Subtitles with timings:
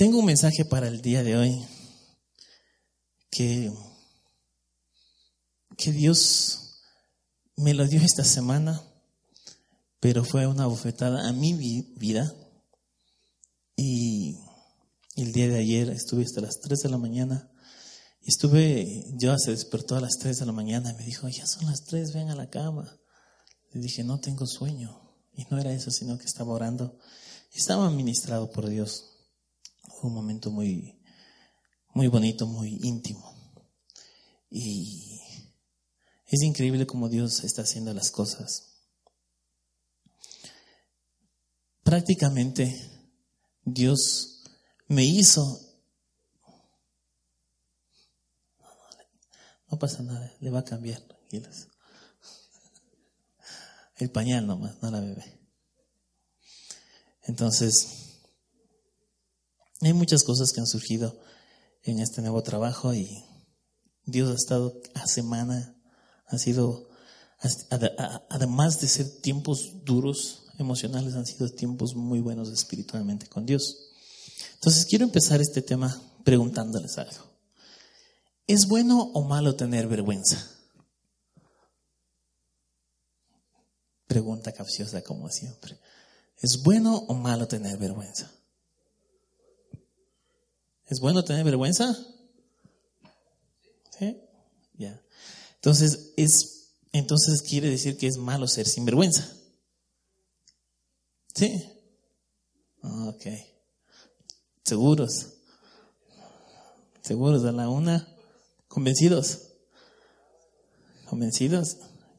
[0.00, 1.62] Tengo un mensaje para el día de hoy
[3.30, 3.70] que,
[5.76, 6.80] que Dios
[7.56, 8.82] me lo dio esta semana,
[10.00, 12.34] pero fue una bofetada a mi vida.
[13.76, 14.38] Y
[15.16, 17.50] el día de ayer estuve hasta las 3 de la mañana.
[18.22, 21.66] Estuve, yo se despertó a las 3 de la mañana y me dijo, ya son
[21.66, 22.98] las 3, ven a la cama.
[23.72, 24.98] Le dije, no tengo sueño.
[25.34, 26.98] Y no era eso, sino que estaba orando.
[27.52, 29.09] Estaba ministrado por Dios.
[30.02, 31.00] Un momento muy,
[31.94, 33.34] muy bonito, muy íntimo.
[34.48, 35.20] Y
[36.26, 38.70] es increíble cómo Dios está haciendo las cosas.
[41.82, 42.90] Prácticamente
[43.64, 44.44] Dios
[44.86, 45.60] me hizo...
[49.70, 51.68] No pasa nada, le va a cambiar, tranquilos.
[53.96, 55.40] El pañal nomás, no la bebé.
[57.22, 58.09] Entonces,
[59.80, 61.18] hay muchas cosas que han surgido
[61.82, 63.24] en este nuevo trabajo y
[64.04, 65.74] Dios ha estado a semana,
[66.26, 66.88] ha sido,
[68.28, 73.90] además de ser tiempos duros emocionales, han sido tiempos muy buenos espiritualmente con Dios.
[74.54, 77.30] Entonces quiero empezar este tema preguntándoles algo.
[78.46, 80.50] ¿Es bueno o malo tener vergüenza?
[84.06, 85.78] Pregunta capciosa como siempre.
[86.36, 88.30] ¿Es bueno o malo tener vergüenza?
[90.90, 91.96] ¿Es bueno tener vergüenza?
[93.96, 94.20] ¿Sí?
[94.76, 95.00] Ya.
[95.54, 99.32] Entonces, es, entonces quiere decir que es malo ser sin vergüenza.
[101.32, 101.64] ¿Sí?
[102.82, 103.26] Ok.
[104.64, 105.28] ¿Seguros?
[107.02, 108.08] ¿Seguros a la una?
[108.66, 109.42] ¿Convencidos?
[111.06, 111.76] ¿Convencidos?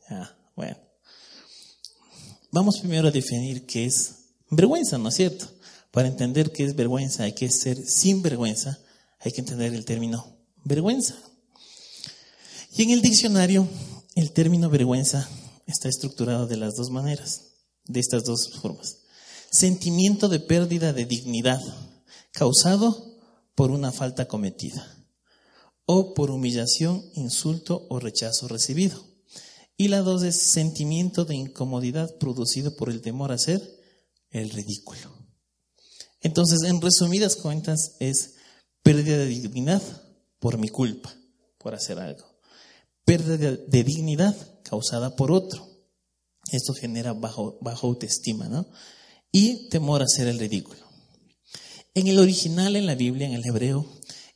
[0.09, 0.77] Ya, bueno.
[2.51, 5.47] Vamos primero a definir qué es vergüenza, ¿no es cierto?
[5.91, 8.79] Para entender qué es vergüenza, hay que ser sin vergüenza,
[9.19, 11.15] hay que entender el término vergüenza.
[12.73, 13.67] Y en el diccionario,
[14.15, 15.29] el término vergüenza
[15.67, 18.99] está estructurado de las dos maneras, de estas dos formas.
[19.51, 21.61] Sentimiento de pérdida de dignidad
[22.31, 23.19] causado
[23.55, 24.97] por una falta cometida
[25.85, 29.03] o por humillación, insulto o rechazo recibido.
[29.75, 33.61] Y la dos es sentimiento de incomodidad producido por el temor a ser
[34.29, 35.20] el ridículo.
[36.21, 38.35] Entonces, en resumidas cuentas, es
[38.83, 39.81] pérdida de dignidad
[40.39, 41.13] por mi culpa,
[41.57, 42.25] por hacer algo.
[43.05, 45.67] Pérdida de dignidad causada por otro.
[46.51, 48.67] Esto genera bajo, bajo autoestima, ¿no?
[49.31, 50.81] Y temor a hacer el ridículo.
[51.93, 53.85] En el original, en la Biblia, en el hebreo,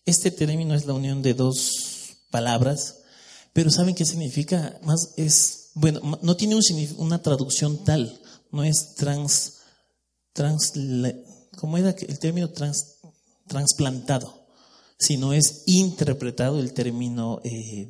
[0.05, 2.99] este término es la unión de dos palabras,
[3.53, 4.79] pero ¿saben qué significa?
[4.83, 6.59] Más es, bueno, no tiene
[6.97, 9.59] una traducción tal, no es trans,
[10.33, 10.73] trans
[11.65, 12.97] ¿cómo era el término trans,
[13.47, 14.45] trasplantado?
[14.99, 17.89] Sino es interpretado el término eh,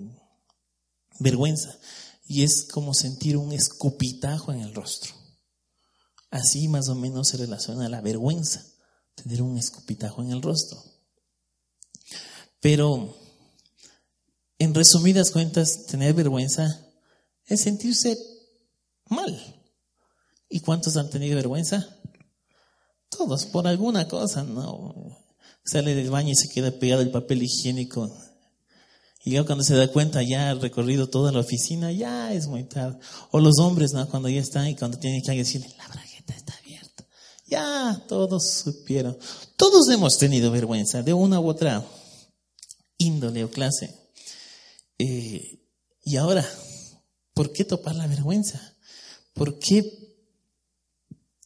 [1.20, 1.78] vergüenza.
[2.26, 5.14] Y es como sentir un escupitajo en el rostro.
[6.32, 8.66] Así más o menos se relaciona la vergüenza,
[9.14, 10.82] tener un escupitajo en el rostro.
[12.62, 13.14] Pero,
[14.58, 16.80] en resumidas cuentas, tener vergüenza
[17.46, 18.18] es sentirse
[19.10, 19.38] mal.
[20.48, 21.95] ¿Y cuántos han tenido vergüenza?
[23.18, 25.18] Todos, por alguna cosa, no.
[25.64, 28.12] Sale del baño y se queda pegado el papel higiénico.
[29.24, 32.64] Y ya cuando se da cuenta, ya ha recorrido toda la oficina, ya es muy
[32.66, 33.00] tarde.
[33.32, 34.08] O los hombres, ¿no?
[34.08, 37.08] Cuando ya están y cuando tienen que decirle, la bragueta está abierta.
[37.48, 39.18] Ya, todos supieron.
[39.56, 41.84] Todos hemos tenido vergüenza de una u otra
[42.98, 43.96] índole o clase.
[45.00, 45.60] Eh,
[46.04, 46.48] y ahora,
[47.34, 48.76] ¿por qué topar la vergüenza?
[49.34, 50.05] ¿Por qué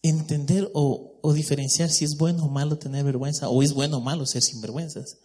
[0.02, 4.26] entender o, diferenciar si es bueno o malo tener vergüenza o es bueno o malo
[4.26, 5.18] ser sinvergüenzas.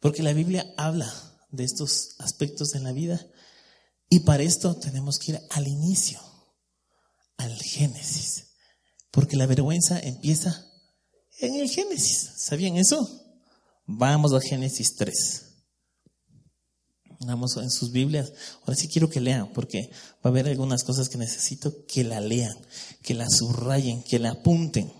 [0.00, 1.12] Porque la Biblia habla
[1.50, 3.24] de estos aspectos en la vida
[4.08, 6.20] y para esto tenemos que ir al inicio,
[7.36, 8.48] al Génesis.
[9.10, 10.66] Porque la vergüenza empieza
[11.38, 12.30] en el Génesis.
[12.36, 13.08] ¿Sabían eso?
[13.86, 15.51] Vamos a Génesis 3.
[17.26, 18.32] Vamos en sus Biblias.
[18.62, 19.90] Ahora sí quiero que lean, porque
[20.24, 22.56] va a haber algunas cosas que necesito que la lean,
[23.02, 24.92] que la subrayen, que la apunten.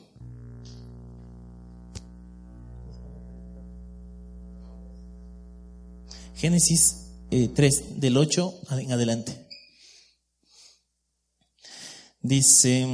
[6.35, 6.97] Génesis
[7.31, 9.47] 3, eh, del 8 en adelante.
[12.21, 12.87] Dice,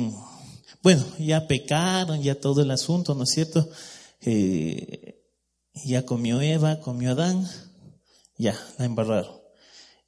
[0.83, 3.69] bueno, ya pecaron, ya todo el asunto, ¿no es cierto?
[4.23, 5.23] Eh,
[5.85, 7.47] ya comió Eva, comió Adán
[8.39, 9.39] ya, la embarraron.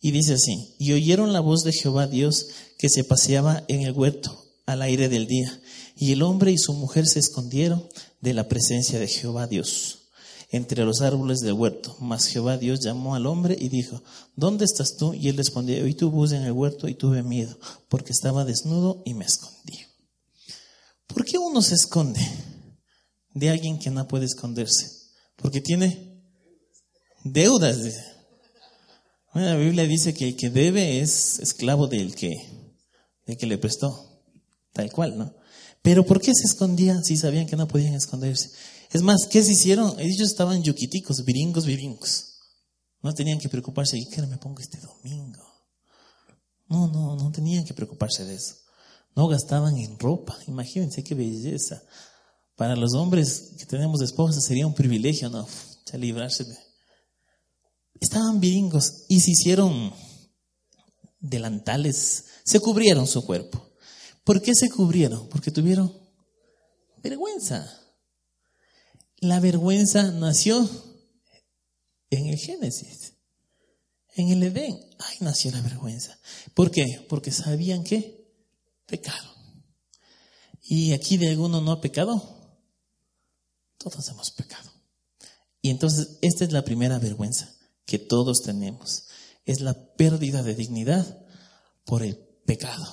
[0.00, 2.46] Y dice así, y oyeron la voz de Jehová Dios
[2.78, 5.60] que se paseaba en el huerto al aire del día,
[5.96, 7.86] y el hombre y su mujer se escondieron
[8.20, 10.00] de la presencia de Jehová Dios
[10.50, 11.96] entre los árboles del huerto.
[12.00, 14.02] Mas Jehová Dios llamó al hombre y dijo,
[14.36, 15.14] ¿dónde estás tú?
[15.14, 19.02] Y él respondió, oí tu voz en el huerto y tuve miedo, porque estaba desnudo
[19.04, 19.78] y me escondí.
[21.06, 22.20] ¿Por qué uno se esconde
[23.34, 24.90] de alguien que no puede esconderse?
[25.36, 26.22] Porque tiene
[27.24, 27.78] deudas.
[29.34, 32.34] La Biblia dice que el que debe es esclavo del que,
[33.26, 34.22] del que le prestó,
[34.72, 35.34] tal cual, ¿no?
[35.82, 38.50] Pero ¿por qué se escondían si sabían que no podían esconderse?
[38.90, 39.98] Es más, ¿qué se hicieron?
[40.00, 42.40] Ellos estaban yuquiticos, viringos, viringos.
[43.02, 45.42] No tenían que preocuparse, ¿y qué me pongo este domingo?
[46.68, 48.56] No, no, no tenían que preocuparse de eso.
[49.16, 50.36] No gastaban en ropa.
[50.46, 51.82] Imagínense qué belleza.
[52.56, 55.46] Para los hombres que tenemos esposas sería un privilegio, ¿no?
[55.90, 56.69] Ya librarse de...
[58.00, 59.92] Estaban viringos y se hicieron
[61.20, 63.70] delantales, se cubrieron su cuerpo.
[64.24, 65.28] ¿Por qué se cubrieron?
[65.28, 65.94] Porque tuvieron
[67.02, 67.78] vergüenza.
[69.18, 70.68] La vergüenza nació
[72.08, 73.12] en el Génesis,
[74.16, 74.80] en el Edén.
[74.98, 76.18] Ahí nació la vergüenza.
[76.54, 77.04] ¿Por qué?
[77.06, 78.32] Porque sabían que
[78.86, 79.28] pecado.
[80.62, 82.22] ¿Y aquí de alguno no ha pecado?
[83.76, 84.70] Todos hemos pecado.
[85.60, 87.59] Y entonces esta es la primera vergüenza
[87.90, 89.08] que todos tenemos.
[89.44, 91.26] Es la pérdida de dignidad
[91.84, 92.16] por el
[92.46, 92.86] pecado.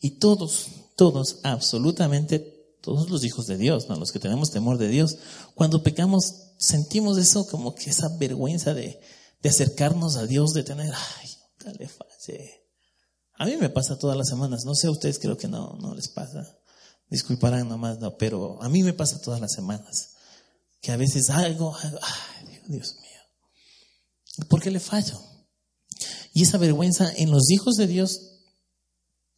[0.00, 3.96] Y todos, todos, absolutamente todos los hijos de Dios, ¿no?
[3.96, 5.18] los que tenemos temor de Dios,
[5.56, 9.00] cuando pecamos sentimos eso como que esa vergüenza de,
[9.42, 11.30] de acercarnos a Dios, de tener, ay,
[11.64, 12.68] dale fase.
[13.34, 15.92] A mí me pasa todas las semanas, no sé a ustedes creo que no, no
[15.96, 16.56] les pasa,
[17.08, 20.14] disculparán nomás, no, pero a mí me pasa todas las semanas,
[20.80, 23.07] que a veces algo, algo ay, Dios mío,
[24.48, 25.20] ¿por qué le fallo?
[26.32, 28.42] Y esa vergüenza en los hijos de Dios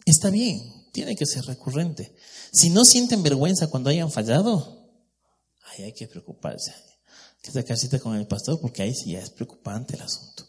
[0.05, 2.15] está bien, tiene que ser recurrente.
[2.53, 4.91] Si no sienten vergüenza cuando hayan fallado,
[5.65, 6.75] ahí hay que preocuparse.
[7.43, 10.47] Que sacar cita con el pastor porque ahí sí ya es preocupante el asunto.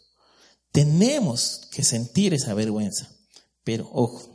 [0.72, 3.08] Tenemos que sentir esa vergüenza.
[3.64, 4.32] Pero ojo,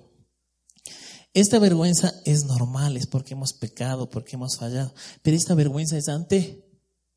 [1.33, 4.93] esta vergüenza es normal, es porque hemos pecado, porque hemos fallado.
[5.21, 6.67] Pero esta vergüenza es ante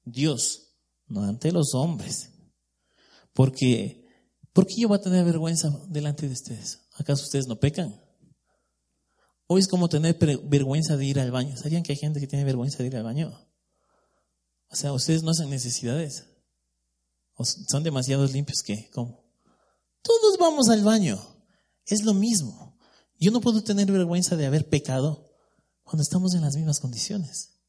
[0.04, 0.74] Dios,
[1.06, 2.30] no ante los hombres.
[3.32, 4.06] Porque,
[4.52, 6.80] ¿por qué yo voy a tener vergüenza delante de ustedes?
[6.94, 8.00] ¿Acaso ustedes no pecan?
[9.46, 11.56] Hoy es como tener vergüenza de ir al baño.
[11.56, 13.32] ¿Sabían que hay gente que tiene vergüenza de ir al baño?
[14.68, 16.26] O sea, ustedes no hacen necesidades.
[17.34, 19.24] O son demasiado limpios que, ¿cómo?
[20.02, 21.18] Todos vamos al baño.
[21.86, 22.78] Es lo mismo.
[23.18, 25.30] Yo no puedo tener vergüenza de haber pecado
[25.82, 27.60] cuando estamos en las mismas condiciones.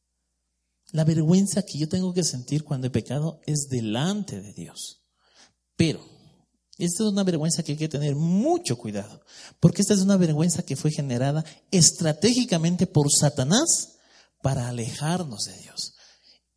[0.91, 5.00] La vergüenza que yo tengo que sentir cuando he pecado es delante de Dios.
[5.75, 6.03] Pero
[6.77, 9.21] esta es una vergüenza que hay que tener mucho cuidado,
[9.59, 13.97] porque esta es una vergüenza que fue generada estratégicamente por Satanás
[14.41, 15.93] para alejarnos de Dios.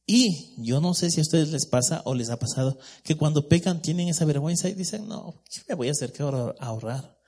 [0.07, 3.49] Y yo no sé si a ustedes les pasa o les ha pasado que cuando
[3.49, 7.19] pecan tienen esa vergüenza y dicen, no, ¿qué me voy a hacer que ahorrar?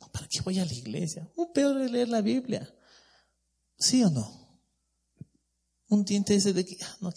[0.00, 1.30] No, ¿Para qué voy a la iglesia?
[1.36, 2.74] Un peor es leer la Biblia.
[3.78, 4.41] ¿Sí o no?
[5.92, 7.12] Un ese de que, ah, no,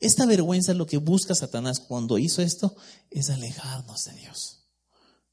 [0.00, 2.74] esta vergüenza lo que busca Satanás cuando hizo esto
[3.10, 4.64] es alejarnos de Dios.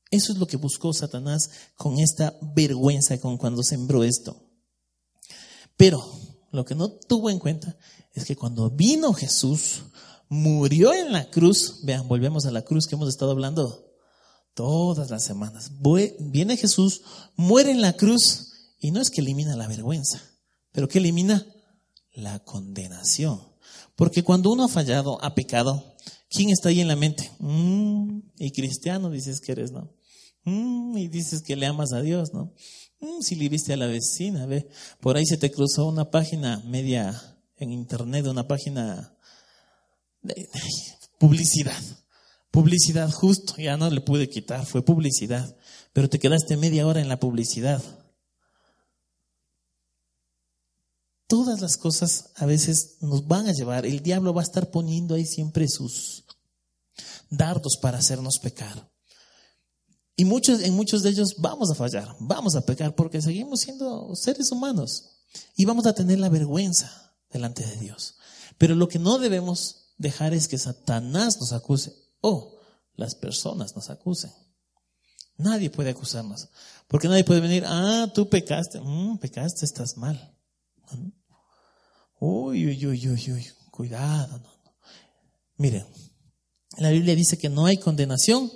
[0.09, 4.45] Eso es lo que buscó Satanás con esta vergüenza, con cuando sembró esto.
[5.77, 6.05] Pero
[6.51, 7.77] lo que no tuvo en cuenta
[8.13, 9.83] es que cuando vino Jesús,
[10.27, 13.89] murió en la cruz, vean, volvemos a la cruz que hemos estado hablando
[14.53, 15.71] todas las semanas.
[16.19, 17.03] Viene Jesús,
[17.37, 20.21] muere en la cruz y no es que elimina la vergüenza,
[20.73, 21.45] pero que elimina
[22.13, 23.41] la condenación.
[23.95, 25.95] Porque cuando uno ha fallado, ha pecado,
[26.29, 27.31] ¿quién está ahí en la mente?
[27.39, 29.93] Mm, y cristiano dices que eres, ¿no?
[30.43, 32.53] Mm, y dices que le amas a Dios, ¿no?
[32.99, 34.67] Mm, si le viste a la vecina, ve.
[34.99, 39.15] Por ahí se te cruzó una página media en internet, una página
[40.21, 40.49] de,
[41.19, 41.81] publicidad.
[42.49, 45.55] Publicidad justo, ya no le pude quitar, fue publicidad.
[45.93, 47.81] Pero te quedaste media hora en la publicidad.
[51.31, 55.15] Todas las cosas a veces nos van a llevar, el diablo va a estar poniendo
[55.15, 56.25] ahí siempre sus
[57.29, 58.91] dardos para hacernos pecar.
[60.17, 64.13] Y muchos, en muchos de ellos vamos a fallar, vamos a pecar porque seguimos siendo
[64.13, 65.21] seres humanos
[65.55, 68.15] y vamos a tener la vergüenza delante de Dios.
[68.57, 72.59] Pero lo que no debemos dejar es que Satanás nos acuse o
[72.95, 74.33] las personas nos acusen.
[75.37, 76.49] Nadie puede acusarnos,
[76.89, 80.37] porque nadie puede venir, ah, tú pecaste, mm, pecaste, estás mal.
[82.23, 84.37] Uy, uy, uy, uy, uy, cuidado.
[84.37, 84.51] No.
[85.57, 85.87] Miren,
[86.77, 88.51] la Biblia dice que no hay condenación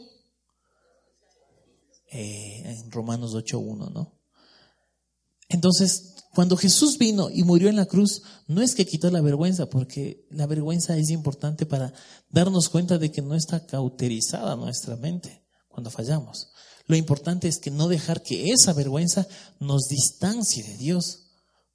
[2.12, 4.22] eh, en Romanos 8.1, ¿no?
[5.50, 9.66] Entonces, cuando Jesús vino y murió en la cruz, no es que quitó la vergüenza,
[9.66, 11.92] porque la vergüenza es importante para
[12.30, 16.52] darnos cuenta de que no está cauterizada nuestra mente cuando fallamos.
[16.86, 19.28] Lo importante es que no dejar que esa vergüenza
[19.60, 21.25] nos distancie de Dios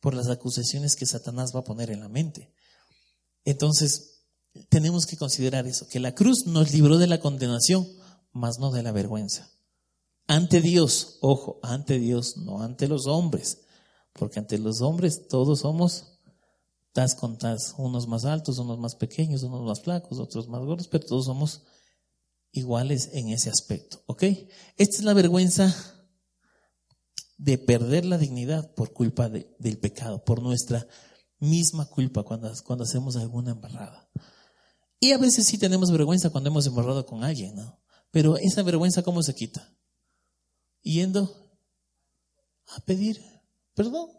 [0.00, 2.52] por las acusaciones que Satanás va a poner en la mente.
[3.44, 4.24] Entonces,
[4.68, 7.86] tenemos que considerar eso, que la cruz nos libró de la condenación,
[8.32, 9.50] mas no de la vergüenza.
[10.26, 13.58] Ante Dios, ojo, ante Dios, no ante los hombres,
[14.12, 16.18] porque ante los hombres todos somos
[16.92, 20.88] tas con tas, unos más altos, unos más pequeños, unos más flacos, otros más gordos,
[20.88, 21.62] pero todos somos
[22.52, 24.24] iguales en ese aspecto, ¿ok?
[24.76, 25.99] Esta es la vergüenza
[27.40, 30.86] de perder la dignidad por culpa del pecado, por nuestra
[31.38, 34.10] misma culpa cuando, cuando hacemos alguna embarrada.
[35.00, 37.80] Y a veces sí tenemos vergüenza cuando hemos embarrado con alguien, ¿no?
[38.10, 39.74] Pero esa vergüenza, ¿cómo se quita?
[40.82, 41.58] Yendo
[42.66, 43.18] a pedir
[43.74, 44.10] perdón.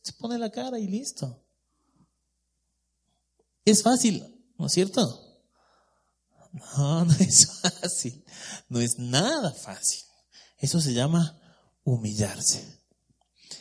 [0.00, 1.44] Se pone la cara y listo.
[3.64, 4.24] Es fácil,
[4.56, 5.02] ¿no es cierto?
[6.52, 8.24] No, no es fácil.
[8.68, 10.04] No es nada fácil.
[10.58, 11.36] Eso se llama
[11.86, 12.82] humillarse.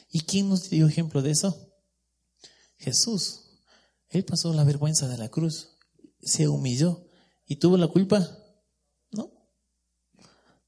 [0.09, 1.71] ¿Y quién nos dio ejemplo de eso?
[2.77, 3.61] Jesús.
[4.09, 5.77] Él pasó la vergüenza de la cruz,
[6.21, 7.07] se humilló
[7.45, 8.27] y tuvo la culpa.
[9.11, 9.31] ¿No?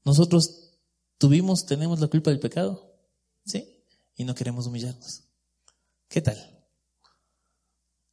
[0.04, 0.78] Nosotros
[1.18, 2.94] tuvimos, tenemos la culpa del pecado.
[3.44, 3.84] ¿Sí?
[4.14, 5.24] Y no queremos humillarnos.
[6.08, 6.38] ¿Qué tal?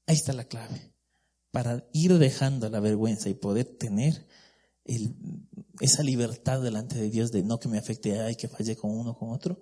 [0.07, 0.93] Ahí está la clave
[1.51, 4.27] para ir dejando la vergüenza y poder tener
[5.79, 9.17] esa libertad delante de Dios de no que me afecte, ay, que falle con uno
[9.17, 9.61] con otro,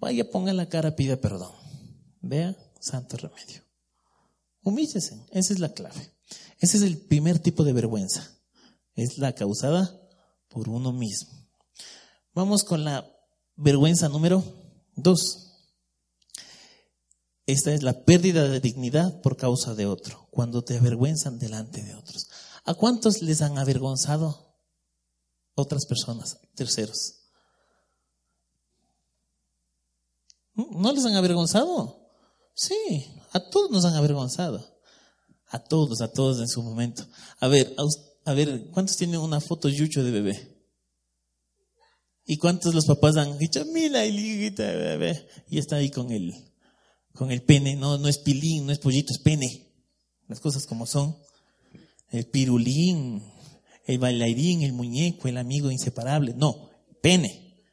[0.00, 1.52] vaya, ponga la cara, pida perdón.
[2.20, 3.62] Vea, santo remedio.
[4.62, 6.12] Humíllese, esa es la clave.
[6.58, 8.28] Ese es el primer tipo de vergüenza.
[8.94, 10.00] Es la causada
[10.48, 11.30] por uno mismo.
[12.34, 13.06] Vamos con la
[13.56, 14.42] vergüenza número
[14.96, 15.46] dos.
[17.46, 21.94] Esta es la pérdida de dignidad por causa de otro, cuando te avergüenzan delante de
[21.94, 22.28] otros.
[22.66, 24.54] ¿A cuántos les han avergonzado
[25.54, 27.14] otras personas, terceros?
[30.54, 32.10] ¿No les han avergonzado?
[32.54, 32.74] Sí,
[33.32, 34.76] a todos nos han avergonzado.
[35.48, 37.06] A todos, a todos en su momento.
[37.38, 37.74] A ver,
[38.24, 40.66] a, ver, ¿cuántos tienen una foto yucho de bebé?
[42.24, 45.28] ¿Y cuántos los papás han dicho, mira, hijita de bebé?
[45.48, 46.34] Y está ahí con él
[47.16, 49.66] con el pene, no, no es pilín, no es pollito, es pene.
[50.28, 51.16] Las cosas como son.
[52.10, 53.22] El pirulín,
[53.84, 56.34] el bailarín, el muñeco, el amigo inseparable.
[56.36, 56.70] No,
[57.02, 57.64] pene.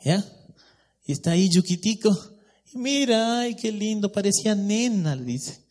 [0.00, 0.24] ¿Ya?
[1.04, 2.10] Y está ahí Yuquitico.
[2.72, 5.66] Y mira, ay, qué lindo, parecía nena, dice.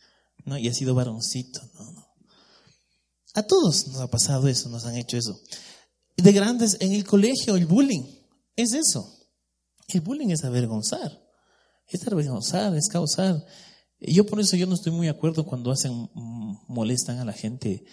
[0.46, 1.62] No, y ha sido varoncito.
[1.76, 2.08] No, no.
[3.36, 5.40] A todos nos ha pasado eso, nos han hecho eso.
[6.18, 8.04] De grandes, en el colegio, el bullying,
[8.56, 9.16] es eso.
[9.88, 11.30] El bullying es avergonzar
[11.90, 13.44] es avergonzar, es causar.
[14.00, 16.10] Yo por eso yo no estoy muy de acuerdo cuando hacen,
[16.68, 17.86] molestan a la gente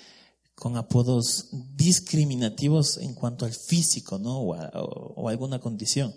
[0.55, 4.41] con apodos discriminativos en cuanto al físico, ¿no?
[4.41, 6.15] O, alguna condición.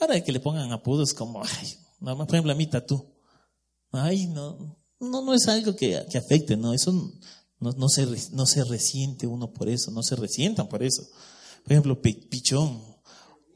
[0.00, 3.04] Ahora que le pongan apodos como, ay, no, por ejemplo, a mí tatú.
[3.90, 6.74] Ay, no, no, no es algo que, que afecte, ¿no?
[6.74, 6.92] Eso
[7.60, 11.02] no, no, se, no se resiente uno por eso, no se resientan por eso.
[11.64, 12.82] Por ejemplo, pichón,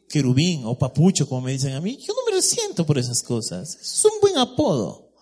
[0.08, 3.76] querubín o papucho, como me dicen a mí, yo no me resiento por esas cosas.
[3.80, 5.12] Es un buen apodo.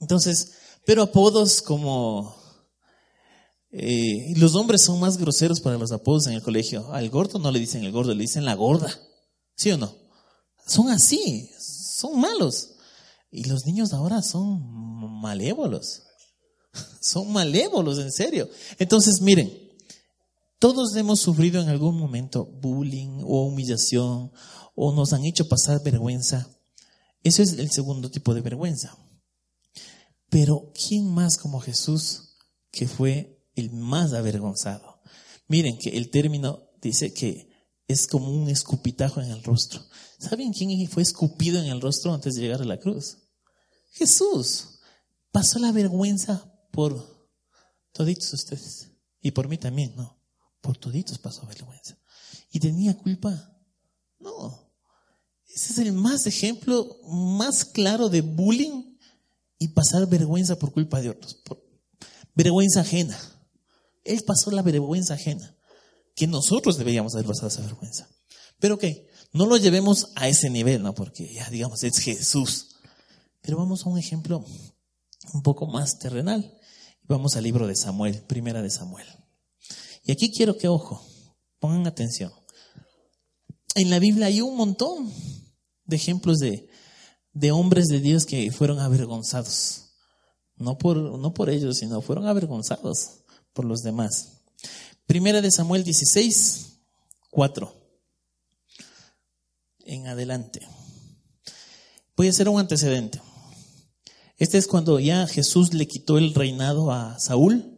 [0.00, 0.52] Entonces,
[0.84, 2.40] pero apodos como...
[3.74, 6.92] Eh, los hombres son más groseros para los apodos en el colegio.
[6.92, 8.94] Al gordo no le dicen el gordo, le dicen la gorda.
[9.56, 9.94] ¿Sí o no?
[10.66, 12.74] Son así, son malos.
[13.30, 16.02] Y los niños ahora son malévolos.
[17.00, 18.48] Son malévolos, en serio.
[18.78, 19.52] Entonces, miren,
[20.58, 24.32] todos hemos sufrido en algún momento bullying o humillación
[24.74, 26.48] o nos han hecho pasar vergüenza.
[27.22, 28.96] Eso es el segundo tipo de vergüenza.
[30.32, 32.38] Pero ¿quién más como Jesús
[32.70, 35.02] que fue el más avergonzado?
[35.46, 37.50] Miren que el término dice que
[37.86, 39.84] es como un escupitajo en el rostro.
[40.18, 43.18] ¿Saben quién fue escupido en el rostro antes de llegar a la cruz?
[43.90, 44.78] Jesús.
[45.32, 47.28] Pasó la vergüenza por
[47.92, 48.90] toditos ustedes.
[49.20, 50.18] Y por mí también, ¿no?
[50.62, 51.98] Por toditos pasó vergüenza.
[52.50, 53.54] ¿Y tenía culpa?
[54.18, 54.72] No.
[55.46, 58.91] Ese es el más ejemplo más claro de bullying
[59.62, 61.40] y pasar vergüenza por culpa de otros.
[62.34, 63.16] vergüenza ajena.
[64.02, 65.56] Él pasó la vergüenza ajena.
[66.16, 68.08] Que nosotros deberíamos haber pasado esa vergüenza.
[68.58, 68.84] Pero ok,
[69.32, 70.96] no lo llevemos a ese nivel, ¿no?
[70.96, 72.74] Porque ya digamos, es Jesús.
[73.40, 74.44] Pero vamos a un ejemplo
[75.32, 76.58] un poco más terrenal.
[77.04, 79.06] Vamos al libro de Samuel, primera de Samuel.
[80.02, 81.06] Y aquí quiero que, ojo,
[81.60, 82.32] pongan atención.
[83.76, 85.12] En la Biblia hay un montón
[85.84, 86.68] de ejemplos de,
[87.32, 89.94] de hombres de Dios que fueron avergonzados.
[90.56, 94.42] No por, ellos, sino fueron avergonzados por los demás.
[95.06, 96.78] Primera de Samuel 16,
[97.30, 97.74] 4.
[99.84, 100.60] En adelante.
[102.16, 103.20] Voy a hacer un antecedente.
[104.36, 107.71] Este es cuando ya Jesús le quitó el reinado a Saúl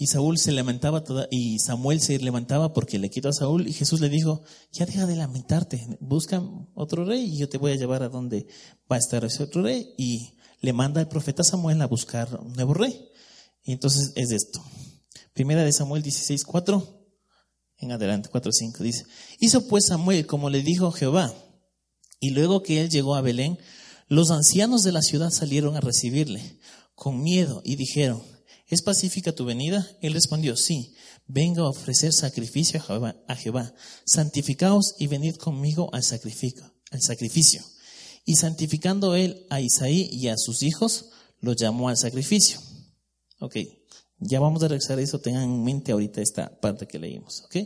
[0.00, 4.00] y Saúl se lamentaba y Samuel se levantaba porque le quitó a Saúl y Jesús
[4.00, 4.42] le dijo,
[4.72, 6.42] ya deja de lamentarte, busca
[6.72, 8.46] otro rey y yo te voy a llevar a donde
[8.90, 9.92] va a estar ese otro rey.
[9.98, 13.10] Y le manda el profeta Samuel a buscar un nuevo rey.
[13.62, 14.64] Y entonces es esto.
[15.34, 17.06] Primera de Samuel 16, 4,
[17.80, 19.04] en adelante, 4, 5, dice,
[19.38, 21.30] hizo pues Samuel como le dijo Jehová.
[22.20, 23.58] Y luego que él llegó a Belén,
[24.08, 26.58] los ancianos de la ciudad salieron a recibirle
[26.94, 28.22] con miedo y dijeron,
[28.70, 29.84] ¿Es pacífica tu venida?
[30.00, 30.94] Él respondió, sí,
[31.26, 32.80] vengo a ofrecer sacrificio
[33.26, 33.74] a Jehová.
[34.06, 37.62] Santificaos y venid conmigo al sacrificio, al sacrificio.
[38.24, 41.06] Y santificando él a Isaí y a sus hijos,
[41.40, 42.60] los llamó al sacrificio.
[43.40, 43.56] Ok,
[44.20, 47.42] ya vamos a regresar a eso, tengan en mente ahorita esta parte que leímos.
[47.46, 47.56] Ok,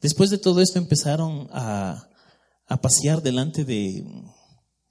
[0.00, 2.10] después de todo esto empezaron a,
[2.80, 4.04] pasear delante de,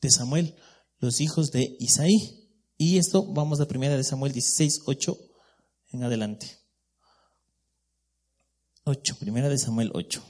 [0.02, 0.56] de Samuel
[1.00, 2.50] los hijos de Isaí.
[2.78, 5.18] Y esto vamos a primera de Samuel 16, 8
[5.94, 6.60] en adelante.
[8.86, 10.22] 8, primera de Samuel 8.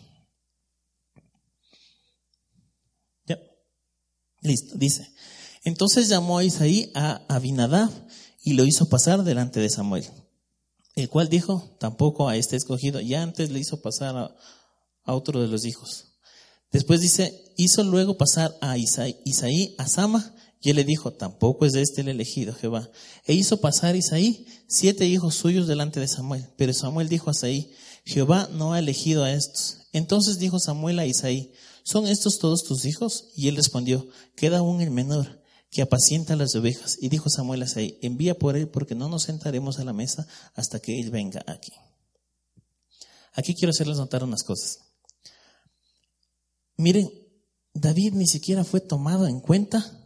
[3.25, 3.39] Ya.
[4.41, 5.11] Listo, dice.
[5.63, 7.89] Entonces llamó a Isaí a Abinadab
[8.43, 10.05] y lo hizo pasar delante de Samuel,
[10.95, 14.35] el cual dijo, tampoco a este escogido, ya antes le hizo pasar a,
[15.05, 16.17] otro de los hijos.
[16.71, 21.65] Después dice, hizo luego pasar a Isaí, Isaí a Sama y él le dijo, tampoco
[21.65, 22.89] es este el elegido, Jehová.
[23.25, 26.47] E hizo pasar Isaí siete hijos suyos delante de Samuel.
[26.55, 27.69] Pero Samuel dijo a Isaí,
[28.05, 29.79] Jehová no ha elegido a estos.
[29.91, 31.51] Entonces dijo Samuel a Isaí,
[31.83, 33.31] ¿son estos todos tus hijos?
[33.35, 36.95] Y él respondió, queda aún el menor, que apacienta las ovejas.
[37.01, 40.25] Y dijo Samuel a Isaí, envía por él, porque no nos sentaremos a la mesa
[40.55, 41.73] hasta que él venga aquí.
[43.33, 44.79] Aquí quiero hacerles notar unas cosas.
[46.77, 47.11] Miren,
[47.73, 49.99] David ni siquiera fue tomado en cuenta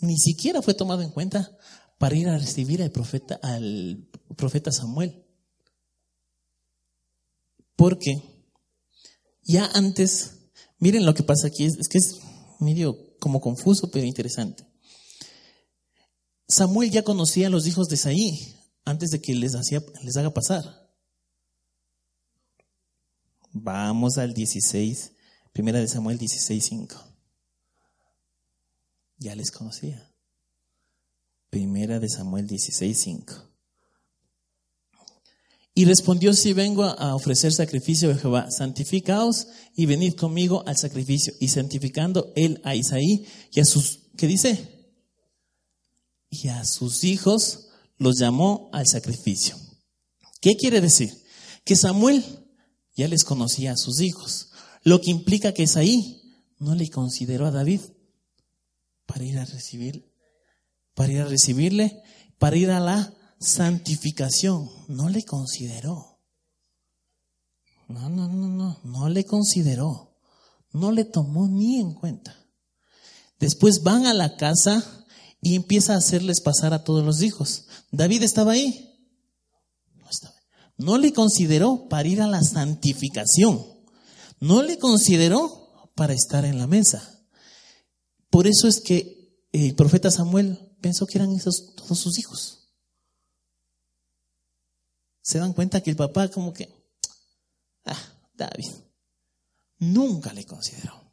[0.00, 1.56] ni siquiera fue tomado en cuenta
[1.98, 5.24] para ir a recibir al profeta, al profeta Samuel.
[7.76, 8.22] Porque
[9.42, 12.20] ya antes, miren lo que pasa aquí, es, que es
[12.58, 14.66] medio como confuso, pero interesante.
[16.48, 20.32] Samuel ya conocía a los hijos de Saí antes de que les, hacía, les haga
[20.32, 20.64] pasar.
[23.52, 25.12] Vamos al 16,
[25.52, 27.09] primera de Samuel 16, 5
[29.20, 30.10] ya les conocía.
[31.50, 33.50] Primera de Samuel 16:5.
[35.72, 41.32] Y respondió, si vengo a ofrecer sacrificio a Jehová, santificaos y venid conmigo al sacrificio.
[41.38, 44.68] Y santificando él a Isaí y a sus, ¿qué dice?
[46.28, 49.56] Y a sus hijos los llamó al sacrificio.
[50.40, 51.16] ¿Qué quiere decir?
[51.64, 52.24] Que Samuel
[52.96, 54.50] ya les conocía a sus hijos,
[54.82, 57.80] lo que implica que Isaí no le consideró a David
[59.10, 60.14] para ir a recibir,
[60.94, 62.00] para ir a recibirle,
[62.38, 64.70] para ir a la santificación.
[64.86, 66.20] No le consideró.
[67.88, 70.16] No, no, no, no, no le consideró.
[70.72, 72.36] No le tomó ni en cuenta.
[73.40, 75.04] Después van a la casa
[75.42, 77.64] y empieza a hacerles pasar a todos los hijos.
[77.90, 78.96] David estaba ahí.
[79.96, 80.36] No estaba.
[80.76, 83.60] No le consideró para ir a la santificación.
[84.38, 87.19] No le consideró para estar en la mesa.
[88.30, 92.68] Por eso es que el profeta Samuel pensó que eran esos todos sus hijos.
[95.20, 96.68] Se dan cuenta que el papá como que,
[97.84, 98.70] ah, David,
[99.78, 101.12] nunca le consideró.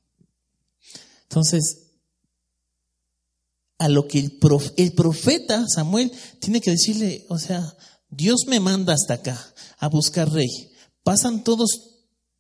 [1.24, 1.88] Entonces,
[3.80, 4.40] a lo que el,
[4.78, 7.76] el profeta Samuel tiene que decirle, o sea,
[8.10, 10.72] Dios me manda hasta acá a buscar rey.
[11.04, 11.70] Pasan todos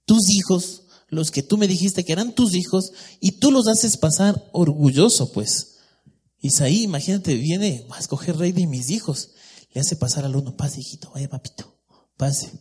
[0.05, 3.97] tus hijos los que tú me dijiste que eran tus hijos y tú los haces
[3.97, 5.77] pasar orgulloso, pues.
[6.39, 9.31] Isaí, imagínate, viene a escoger rey de mis hijos.
[9.73, 11.79] Le hace pasar al uno, pase, hijito, vaya, papito,
[12.17, 12.51] pase.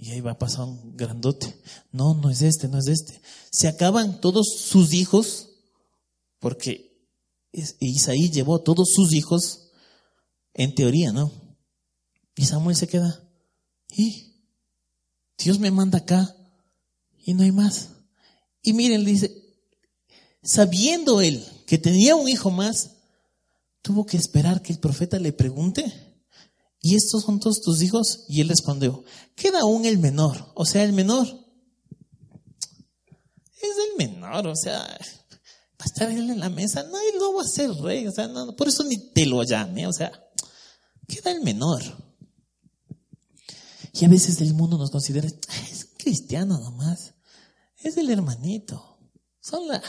[0.00, 1.54] Y ahí va a pasar un grandote.
[1.92, 3.20] No, no es este, no es este.
[3.50, 5.50] Se acaban todos sus hijos,
[6.40, 7.08] porque
[7.52, 9.70] Isaí llevó todos sus hijos,
[10.54, 11.30] en teoría, ¿no?
[12.36, 13.22] Y Samuel se queda.
[13.88, 14.32] Y
[15.38, 16.36] Dios me manda acá
[17.24, 17.91] y no hay más.
[18.62, 19.42] Y miren, dice,
[20.42, 22.90] sabiendo él que tenía un hijo más,
[23.82, 25.92] tuvo que esperar que el profeta le pregunte,
[26.80, 28.24] ¿y estos son todos tus hijos?
[28.28, 31.26] Y él respondió, queda aún el menor, o sea, el menor.
[33.60, 34.80] Es el menor, o sea,
[35.82, 38.28] a estar él en la mesa, no, él no va a ser rey, o sea,
[38.28, 40.12] no, por eso ni te lo llame, o sea,
[41.08, 41.82] queda el menor.
[43.92, 47.14] Y a veces el mundo nos considera, es cristiano nomás,
[47.84, 48.98] es el hermanito,
[49.40, 49.82] son la,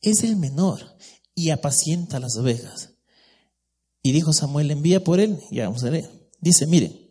[0.00, 0.96] es el menor
[1.34, 2.90] y apacienta las ovejas.
[4.02, 6.10] Y dijo Samuel, envía por él, ya vamos a leer.
[6.40, 7.10] Dice, miren,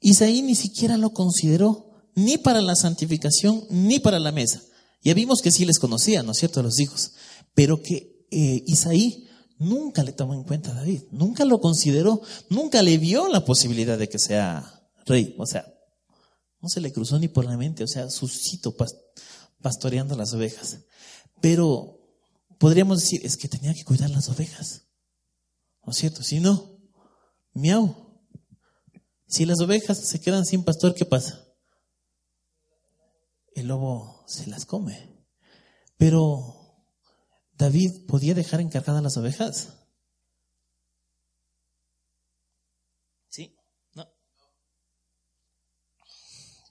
[0.00, 4.62] Isaí ni siquiera lo consideró ni para la santificación ni para la mesa.
[5.02, 7.12] Ya vimos que sí les conocía, ¿no es cierto?, a los hijos,
[7.54, 9.26] pero que eh, Isaí
[9.58, 13.98] nunca le tomó en cuenta a David, nunca lo consideró, nunca le vio la posibilidad
[13.98, 15.75] de que sea rey, o sea,
[16.68, 18.76] se le cruzó ni por la mente, o sea, suscito
[19.60, 20.80] pastoreando las ovejas.
[21.40, 21.98] Pero
[22.58, 24.88] podríamos decir, es que tenía que cuidar las ovejas,
[25.84, 26.22] ¿no es cierto?
[26.22, 26.78] Si no,
[27.52, 28.06] miau.
[29.28, 31.44] Si las ovejas se quedan sin pastor, ¿qué pasa?
[33.54, 35.16] El lobo se las come.
[35.96, 36.56] Pero
[37.52, 39.72] David podía dejar encargadas las ovejas.
[43.28, 43.56] ¿Sí?
[43.94, 44.06] No.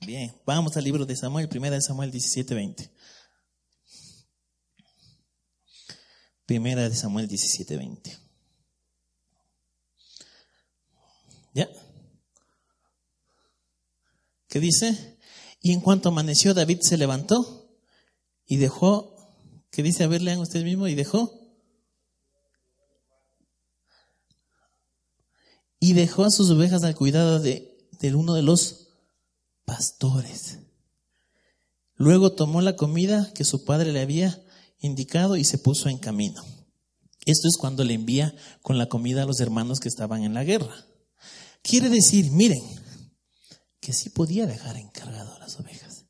[0.05, 2.91] Bien, vamos al libro de Samuel, primera de Samuel 17:20.
[6.45, 8.15] Primera de Samuel 17:20.
[11.55, 11.67] ¿Ya?
[14.47, 15.17] ¿Qué dice?
[15.59, 17.75] Y en cuanto amaneció, David se levantó
[18.45, 19.15] y dejó,
[19.71, 20.03] ¿qué dice?
[20.03, 21.33] A ver, lean ustedes mismos, y dejó.
[25.79, 28.84] Y dejó a sus ovejas al cuidado de, de uno de los
[29.65, 30.59] pastores.
[31.95, 34.41] Luego tomó la comida que su padre le había
[34.79, 36.43] indicado y se puso en camino.
[37.25, 40.43] Esto es cuando le envía con la comida a los hermanos que estaban en la
[40.43, 40.85] guerra.
[41.61, 42.61] Quiere decir, miren,
[43.79, 46.05] que sí podía dejar encargado a las ovejas.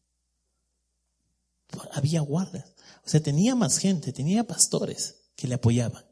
[1.94, 2.74] Había guardas,
[3.06, 6.06] o sea, tenía más gente, tenía pastores que le apoyaban.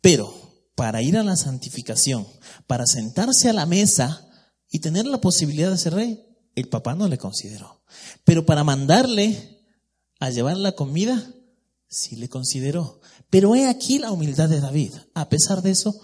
[0.00, 0.32] Pero
[0.74, 2.26] para ir a la santificación,
[2.66, 4.28] para sentarse a la mesa
[4.68, 6.24] y tener la posibilidad de ser rey,
[6.54, 7.82] el papá no le consideró.
[8.24, 9.60] Pero para mandarle
[10.20, 11.32] a llevar la comida,
[11.88, 13.00] sí le consideró.
[13.30, 14.92] Pero he aquí la humildad de David.
[15.14, 16.00] A pesar de eso,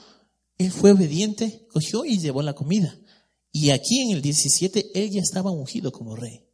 [0.59, 2.97] él fue obediente, cogió y llevó la comida.
[3.53, 6.47] Y aquí en el 17, él ya estaba ungido como rey.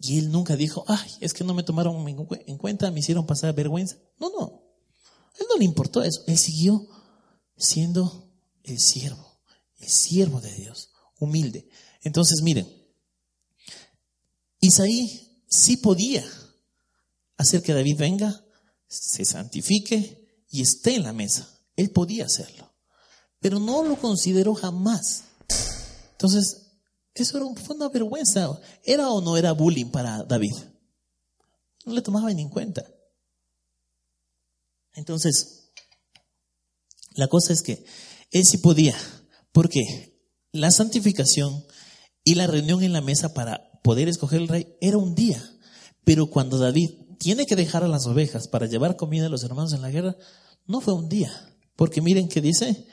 [0.00, 3.54] Y él nunca dijo, ay, es que no me tomaron en cuenta, me hicieron pasar
[3.54, 3.96] vergüenza.
[4.18, 4.62] No, no.
[5.34, 6.22] A él no le importó eso.
[6.26, 6.86] Él siguió
[7.56, 8.32] siendo
[8.62, 9.40] el siervo,
[9.78, 11.68] el siervo de Dios, humilde.
[12.02, 12.66] Entonces, miren,
[14.60, 16.24] Isaí sí podía
[17.36, 18.44] hacer que David venga,
[18.86, 21.48] se santifique y esté en la mesa.
[21.76, 22.72] Él podía hacerlo,
[23.40, 25.24] pero no lo consideró jamás.
[26.12, 26.68] Entonces,
[27.14, 28.60] eso era, fue una vergüenza.
[28.84, 30.54] ¿Era o no era bullying para David?
[31.84, 32.84] No le tomaba ni en cuenta.
[34.94, 35.70] Entonces,
[37.14, 37.84] la cosa es que
[38.30, 38.96] él sí podía,
[39.52, 40.20] porque
[40.52, 41.64] la santificación
[42.28, 45.42] y la reunión en la mesa para poder escoger el rey era un día.
[46.04, 49.72] Pero cuando David tiene que dejar a las ovejas para llevar comida a los hermanos
[49.72, 50.14] en la guerra,
[50.66, 51.32] no fue un día.
[51.74, 52.86] Porque miren qué dice.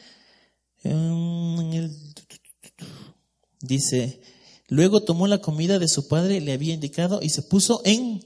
[3.60, 4.22] dice,
[4.70, 8.22] luego tomó la comida de su padre, le había indicado, y se puso en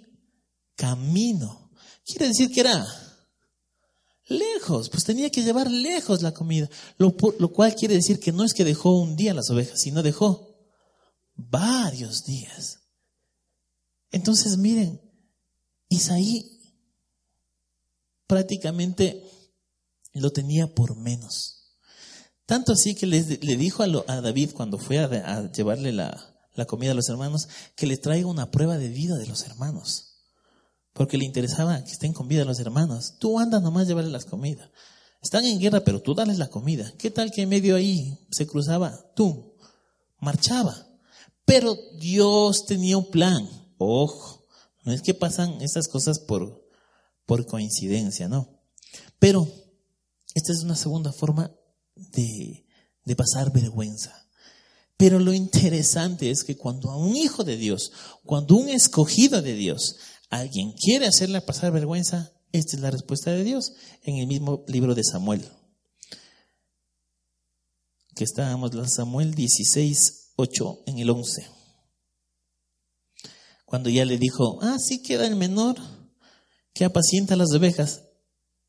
[0.75, 1.71] camino.
[2.05, 2.85] Quiere decir que era
[4.27, 6.69] lejos, pues tenía que llevar lejos la comida.
[6.99, 10.03] Lo, lo cual quiere decir que no es que dejó un día las ovejas, sino
[10.03, 10.48] dejó
[11.49, 12.79] varios días.
[14.11, 15.01] Entonces miren,
[15.87, 16.59] Isaí
[18.27, 19.23] prácticamente
[20.13, 21.77] lo tenía por menos.
[22.45, 26.35] Tanto así que le, dijo a, David cuando fue a, llevarle la,
[26.67, 30.05] comida a los hermanos, que le traiga una prueba de vida de los hermanos.
[30.93, 33.15] Porque le interesaba que estén con vida los hermanos.
[33.19, 34.69] Tú andas nomás a llevarle las comidas.
[35.21, 36.91] Están en guerra, pero tú dales la comida.
[36.97, 38.99] ¿Qué tal que en medio ahí se cruzaba?
[39.15, 39.55] Tú,
[40.19, 40.88] marchaba.
[41.49, 43.49] Pero Dios tenía un plan.
[43.79, 44.45] Ojo,
[44.83, 46.63] no es que pasan estas cosas por,
[47.25, 48.61] por coincidencia, no.
[49.17, 49.51] Pero
[50.35, 51.51] esta es una segunda forma
[51.95, 52.67] de,
[53.03, 54.29] de pasar vergüenza.
[54.95, 59.55] Pero lo interesante es que cuando a un hijo de Dios, cuando un escogido de
[59.55, 59.95] Dios,
[60.29, 64.93] alguien quiere hacerle pasar vergüenza, esta es la respuesta de Dios en el mismo libro
[64.93, 65.49] de Samuel.
[68.13, 71.59] Que estábamos en Samuel 16, 8 en el 11
[73.69, 75.75] cuando ya le dijo, ah, sí queda el menor
[76.73, 78.01] que apacienta las ovejas.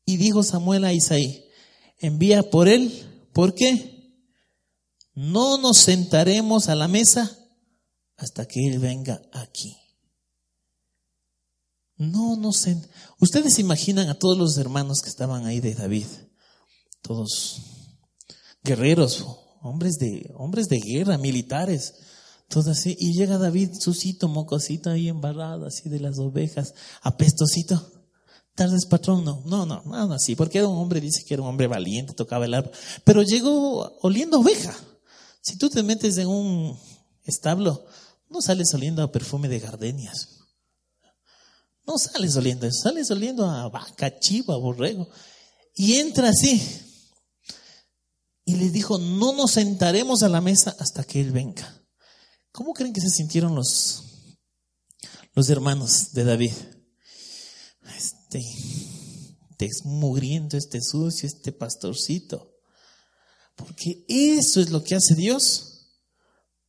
[0.05, 1.43] Y dijo Samuel a Isaí,
[1.97, 4.13] envía por él, ¿por qué?
[5.15, 7.35] No nos sentaremos a la mesa
[8.15, 9.75] hasta que él venga aquí.
[11.95, 12.79] No, no sé.
[13.19, 16.05] Ustedes imaginan a todos los hermanos que estaban ahí de David,
[17.01, 17.59] todos
[18.63, 19.25] guerreros,
[19.61, 21.93] hombres de, hombres de guerra, militares,
[22.47, 22.95] todo así.
[22.99, 27.91] Y llega David, sucito, mocosito ahí embarrado, así de las ovejas, apestosito.
[28.53, 31.49] Tardes, patrón, no, no, no, no, así, porque era un hombre, dice que era un
[31.49, 32.71] hombre valiente, tocaba el arpa,
[33.05, 34.75] pero llegó oliendo oveja.
[35.41, 36.77] Si tú te metes en un
[37.23, 37.85] establo,
[38.29, 40.41] no sales oliendo a perfume de gardenias.
[41.87, 45.09] No sales oliendo eso, sales oliendo a vaca, chiva, borrego.
[45.75, 46.61] Y entra así.
[48.51, 51.81] Y le dijo, no nos sentaremos a la mesa hasta que Él venga.
[52.51, 54.03] ¿Cómo creen que se sintieron los,
[55.33, 56.51] los hermanos de David?
[57.95, 58.43] Este,
[59.51, 62.53] este mugriento, este sucio, este pastorcito.
[63.55, 66.01] Porque eso es lo que hace Dios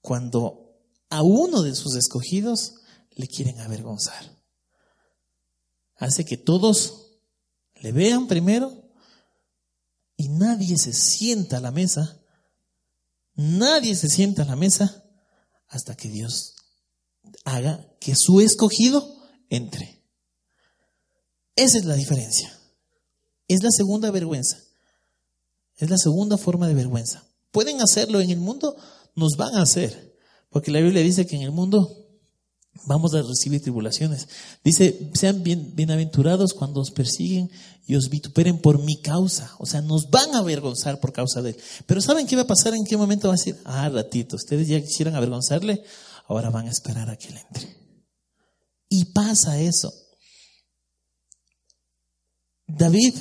[0.01, 0.79] cuando
[1.11, 2.75] a uno de sus escogidos
[3.11, 4.41] le quieren avergonzar.
[5.97, 7.19] Hace que todos
[7.75, 8.82] le vean primero
[10.17, 12.21] y nadie se sienta a la mesa.
[13.35, 15.05] Nadie se sienta a la mesa
[15.69, 16.55] hasta que Dios
[17.45, 19.17] haga que su escogido
[19.49, 20.03] entre.
[21.57, 22.57] Esa es la diferencia.
[23.49, 24.59] Es la segunda vergüenza.
[25.77, 27.25] Es la segunda forma de vergüenza.
[27.51, 28.77] Pueden hacerlo en el mundo,
[29.15, 30.17] nos van a hacer.
[30.49, 32.02] Porque la Biblia dice que en el mundo
[32.87, 34.29] vamos a recibir tribulaciones.
[34.65, 37.51] Dice, sean bien, bienaventurados cuando os persiguen
[37.87, 39.51] y os vituperen por mi causa.
[39.59, 41.57] O sea, nos van a avergonzar por causa de él.
[41.87, 42.75] Pero ¿saben qué va a pasar?
[42.75, 43.59] ¿En qué momento va a decir?
[43.65, 45.83] Ah, ratito, ustedes ya quisieran avergonzarle,
[46.27, 47.77] ahora van a esperar a que él entre.
[48.89, 49.93] Y pasa eso.
[52.67, 53.15] David,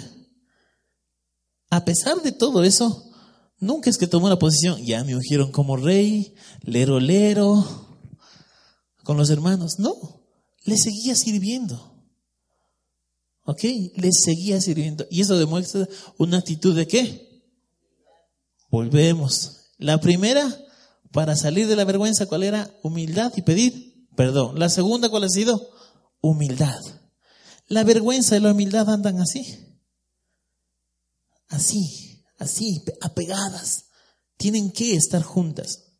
[1.70, 3.12] a pesar de todo eso,
[3.60, 7.91] nunca es que tomó la posición, ya me ungieron como rey, lero, lero,
[9.04, 9.80] con los hermanos.
[9.80, 9.96] No,
[10.64, 11.96] le seguía sirviendo.
[13.44, 13.64] ¿Ok?
[13.96, 15.06] Le seguía sirviendo.
[15.10, 15.88] Y eso demuestra
[16.18, 17.44] una actitud de qué?
[18.70, 19.72] Volvemos.
[19.78, 20.48] La primera,
[21.12, 22.72] para salir de la vergüenza, ¿cuál era?
[22.84, 24.60] Humildad y pedir perdón.
[24.60, 25.70] La segunda, ¿cuál ha sido?
[26.22, 26.80] Humildad.
[27.68, 29.78] La vergüenza y la humildad andan así.
[31.48, 33.86] Así, así, apegadas.
[34.38, 35.91] Tienen que estar juntas.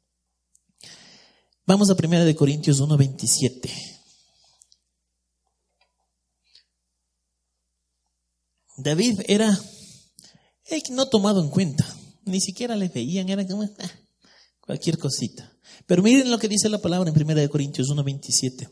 [1.66, 3.70] Vamos a 1 de Corintios 1:27.
[8.78, 9.60] David era
[10.90, 11.86] no tomado en cuenta,
[12.26, 13.92] ni siquiera le veían, era ah,
[14.60, 15.52] cualquier cosita.
[15.86, 18.70] Pero miren lo que dice la palabra en 1 de Corintios 1:27.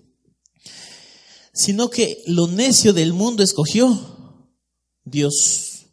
[1.54, 4.50] Sino que lo necio del mundo escogió
[5.04, 5.88] Dios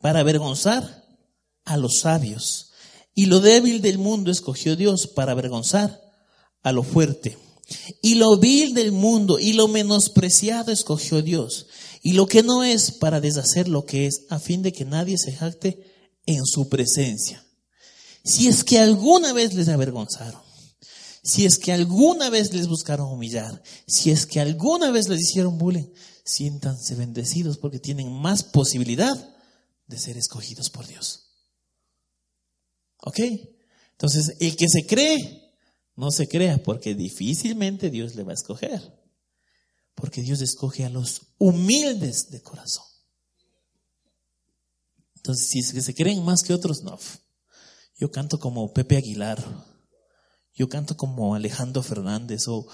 [0.00, 1.06] para avergonzar
[1.64, 2.70] a los sabios.
[3.14, 6.01] Y lo débil del mundo escogió Dios para avergonzar
[6.62, 7.38] a lo fuerte.
[8.02, 11.66] Y lo vil del mundo y lo menospreciado escogió Dios.
[12.02, 15.16] Y lo que no es para deshacer lo que es, a fin de que nadie
[15.18, 15.78] se jacte
[16.26, 17.44] en su presencia.
[18.24, 20.40] Si es que alguna vez les avergonzaron,
[21.22, 25.58] si es que alguna vez les buscaron humillar, si es que alguna vez les hicieron
[25.58, 25.88] bullying,
[26.24, 29.36] siéntanse bendecidos porque tienen más posibilidad
[29.86, 31.30] de ser escogidos por Dios.
[32.98, 33.18] ¿Ok?
[33.92, 35.41] Entonces, el que se cree
[35.94, 38.80] no se crea, porque difícilmente Dios le va a escoger.
[39.94, 42.86] Porque Dios escoge a los humildes de corazón.
[45.16, 46.98] Entonces, si se creen más que otros, no.
[47.96, 49.38] Yo canto como Pepe Aguilar.
[50.54, 52.48] Yo canto como Alejandro Fernández.
[52.48, 52.66] O,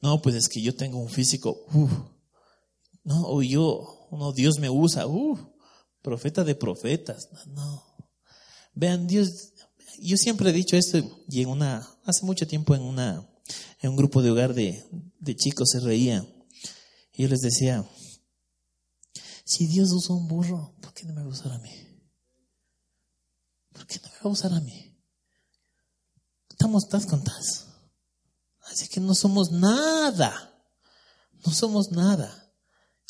[0.00, 1.66] no, pues es que yo tengo un físico.
[3.02, 5.08] no, o yo, no, Dios me usa.
[5.08, 5.36] Uh,
[6.02, 7.28] profeta de profetas.
[7.46, 7.82] No.
[8.74, 9.54] Vean, Dios,
[10.00, 13.28] yo siempre he dicho esto y en una, hace mucho tiempo en una,
[13.80, 14.84] en un grupo de hogar de,
[15.18, 16.26] de chicos se reía.
[17.12, 17.84] Y yo les decía,
[19.44, 21.72] si Dios usa un burro, ¿por qué no me va a usar a mí?
[23.72, 24.94] ¿Por qué no me va a usar a mí?
[26.50, 27.22] Estamos tas con.
[28.70, 30.62] Así que no somos nada.
[31.46, 32.52] No somos nada.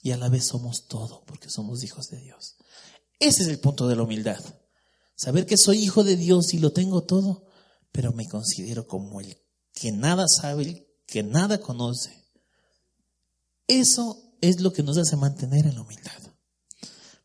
[0.03, 2.57] Y a la vez somos todo, porque somos hijos de Dios.
[3.19, 4.39] Ese es el punto de la humildad.
[5.19, 7.45] Saber que soy hijo de Dios y lo tengo todo,
[7.91, 9.37] pero me considero como el
[9.73, 12.25] que nada sabe, el que nada conoce.
[13.67, 16.13] Eso es lo que nos hace mantener en la humildad.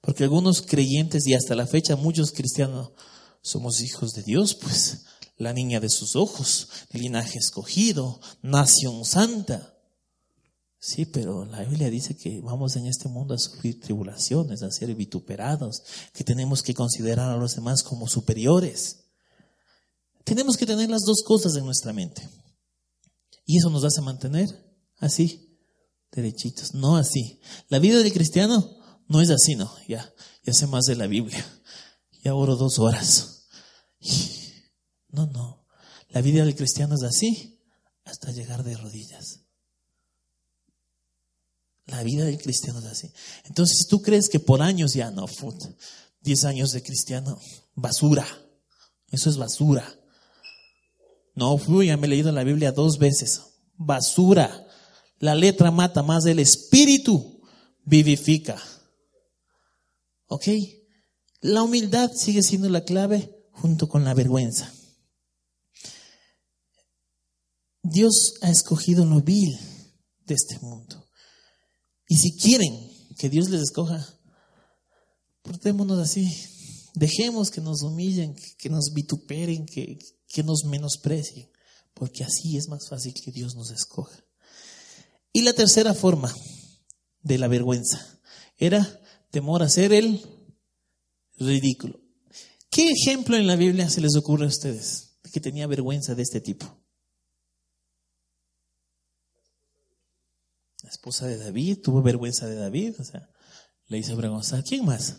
[0.01, 2.93] Porque algunos creyentes y hasta la fecha muchos cristianos
[3.43, 5.05] somos hijos de Dios, pues
[5.37, 9.72] la niña de sus ojos, linaje escogido, nación santa.
[10.85, 14.93] Sí, pero la Biblia dice que vamos en este mundo a sufrir tribulaciones, a ser
[14.93, 19.05] vituperados, que tenemos que considerar a los demás como superiores.
[20.25, 22.27] Tenemos que tener las dos cosas en nuestra mente.
[23.45, 24.49] Y eso nos hace mantener
[24.97, 25.57] así,
[26.11, 26.73] derechitos.
[26.73, 27.39] No así.
[27.69, 28.75] La vida del cristiano
[29.07, 29.73] no es así, no.
[29.87, 31.45] Ya, ya sé más de la Biblia.
[32.25, 33.47] Ya oro dos horas.
[35.07, 35.65] No, no.
[36.09, 37.61] La vida del cristiano es así
[38.03, 39.42] hasta llegar de rodillas.
[41.85, 43.11] La vida del cristiano es así.
[43.45, 45.25] Entonces, si tú crees que por años ya no,
[46.21, 47.39] 10 años de cristiano,
[47.75, 48.25] basura.
[49.11, 49.99] Eso es basura.
[51.35, 53.41] No, fui, ya me he leído la Biblia dos veces.
[53.75, 54.67] Basura.
[55.19, 57.41] La letra mata más, el espíritu
[57.83, 58.61] vivifica.
[60.27, 60.47] ¿Ok?
[61.41, 64.71] La humildad sigue siendo la clave junto con la vergüenza.
[67.81, 69.57] Dios ha escogido lo vil
[70.25, 71.02] de este mundo.
[72.07, 74.07] Y si quieren que Dios les escoja,
[75.41, 76.29] portémonos así.
[76.95, 81.49] Dejemos que nos humillen, que nos vituperen, que, que nos menosprecien,
[81.93, 84.23] porque así es más fácil que Dios nos escoja.
[85.31, 86.33] Y la tercera forma
[87.21, 88.19] de la vergüenza
[88.57, 90.21] era temor a ser el
[91.37, 91.99] ridículo.
[92.69, 96.23] ¿Qué ejemplo en la Biblia se les ocurre a ustedes de que tenía vergüenza de
[96.23, 96.82] este tipo?
[100.83, 103.29] La esposa de David tuvo vergüenza de David, o sea,
[103.87, 104.63] le hizo avergonzar.
[104.63, 105.17] ¿Quién más?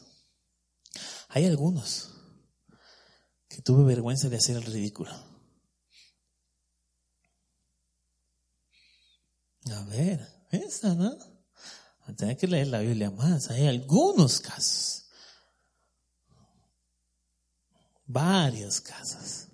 [1.29, 2.11] Hay algunos
[3.49, 5.11] que tuvo vergüenza de hacer el ridículo.
[9.73, 11.17] A ver, esa, ¿no?
[12.21, 13.51] Hay que leer la Biblia más.
[13.51, 15.07] Hay algunos casos.
[18.05, 19.49] Varios casos.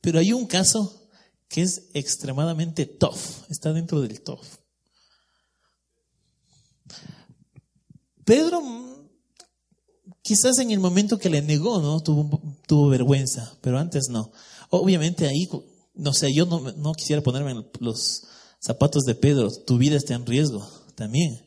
[0.00, 0.97] Pero hay un caso
[1.48, 3.18] que es extremadamente tough.
[3.48, 4.44] Está dentro del tough.
[8.24, 8.62] Pedro,
[10.22, 12.00] quizás en el momento que le negó, ¿no?
[12.00, 14.30] Tuvo, tuvo vergüenza, pero antes no.
[14.70, 15.48] Obviamente ahí
[15.94, 18.24] no sé, yo no, no quisiera ponerme en los
[18.60, 21.44] zapatos de Pedro, tu vida está en riesgo también.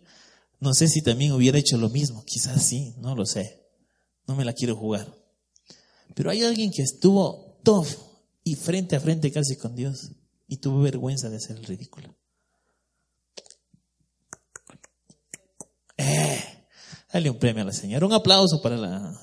[0.60, 3.62] No sé si también hubiera hecho lo mismo, quizás sí, no lo sé.
[4.28, 5.12] No me la quiero jugar.
[6.16, 7.88] Pero hay alguien que estuvo tough
[8.44, 10.12] y frente a frente casi con Dios
[10.48, 12.16] y tuvo vergüenza de hacer el ridículo.
[15.98, 16.66] Eh,
[17.14, 18.06] dale un premio a la señora.
[18.06, 19.20] Un aplauso para la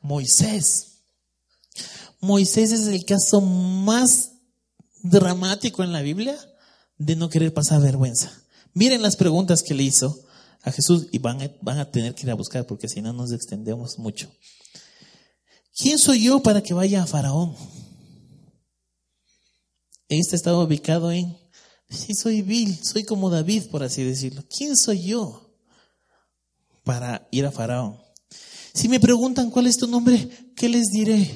[0.00, 1.02] Moisés.
[2.20, 4.32] Moisés es el caso más
[5.02, 6.36] dramático en la Biblia
[6.96, 8.32] de no querer pasar vergüenza.
[8.74, 10.24] Miren las preguntas que le hizo
[10.62, 13.12] a Jesús y van a, van a tener que ir a buscar porque si no
[13.12, 14.30] nos extendemos mucho.
[15.80, 17.54] ¿Quién soy yo para que vaya a Faraón?
[20.08, 21.38] Este estaba ubicado en,
[21.88, 24.42] sí, soy vil, soy como David, por así decirlo.
[24.50, 25.54] ¿Quién soy yo
[26.82, 27.96] para ir a Faraón?
[28.74, 31.30] Si me preguntan cuál es tu nombre, ¿qué les diré?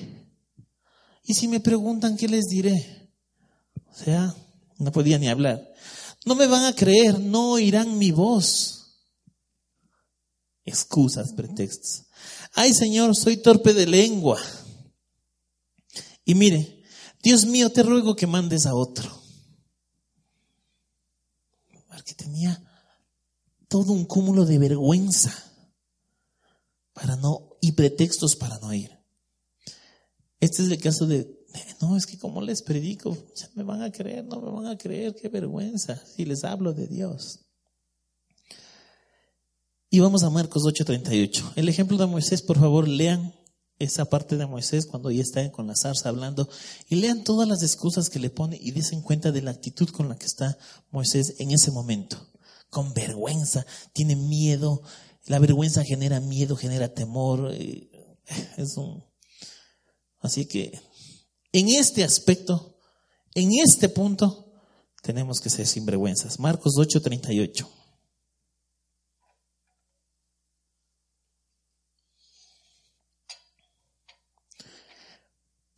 [1.22, 3.12] Y si me preguntan, ¿qué les diré?
[3.92, 4.34] O sea,
[4.78, 5.72] no podía ni hablar.
[6.24, 9.06] No me van a creer, no oirán mi voz.
[10.64, 12.06] Excusas, pretextos.
[12.52, 14.40] Ay Señor, soy torpe de lengua.
[16.24, 16.82] Y mire,
[17.22, 19.10] Dios mío, te ruego que mandes a otro.
[21.88, 22.62] Porque tenía
[23.68, 25.32] todo un cúmulo de vergüenza
[26.92, 28.90] para no, y pretextos para no ir.
[30.40, 31.42] Este es el caso de,
[31.80, 33.16] no, es que como les predico,
[33.54, 36.86] me van a creer, no me van a creer, qué vergüenza si les hablo de
[36.86, 37.40] Dios.
[39.94, 41.52] Y vamos a Marcos 8:38.
[41.54, 43.34] El ejemplo de Moisés, por favor, lean
[43.78, 46.48] esa parte de Moisés cuando ya está con la zarza hablando
[46.88, 50.08] y lean todas las excusas que le pone y desen cuenta de la actitud con
[50.08, 50.56] la que está
[50.90, 52.26] Moisés en ese momento.
[52.70, 54.80] Con vergüenza, tiene miedo,
[55.26, 57.90] la vergüenza genera miedo, genera temor, eh,
[58.56, 59.04] es un,
[60.20, 60.80] Así que
[61.52, 62.78] en este aspecto,
[63.34, 64.54] en este punto,
[65.02, 66.38] tenemos que ser sinvergüenzas.
[66.38, 67.81] Marcos 8:38.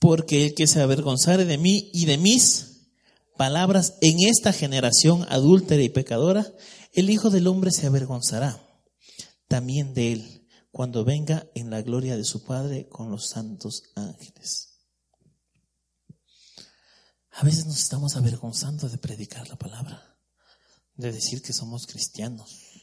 [0.04, 2.90] Porque el que se avergonzare de mí y de mis
[3.38, 6.46] palabras en esta generación adúltera y pecadora,
[6.92, 8.62] el Hijo del Hombre se avergonzará
[9.48, 14.74] también de él cuando venga en la gloria de su Padre con los santos ángeles.
[17.30, 20.18] A veces nos estamos avergonzando de predicar la palabra,
[20.96, 22.73] de decir que somos cristianos,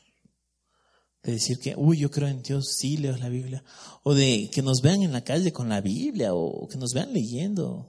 [1.24, 3.64] de decir que, uy, yo creo en Dios, sí leo la Biblia,
[4.04, 7.14] o de que nos vean en la calle con la Biblia, o que nos vean
[7.14, 7.88] leyendo.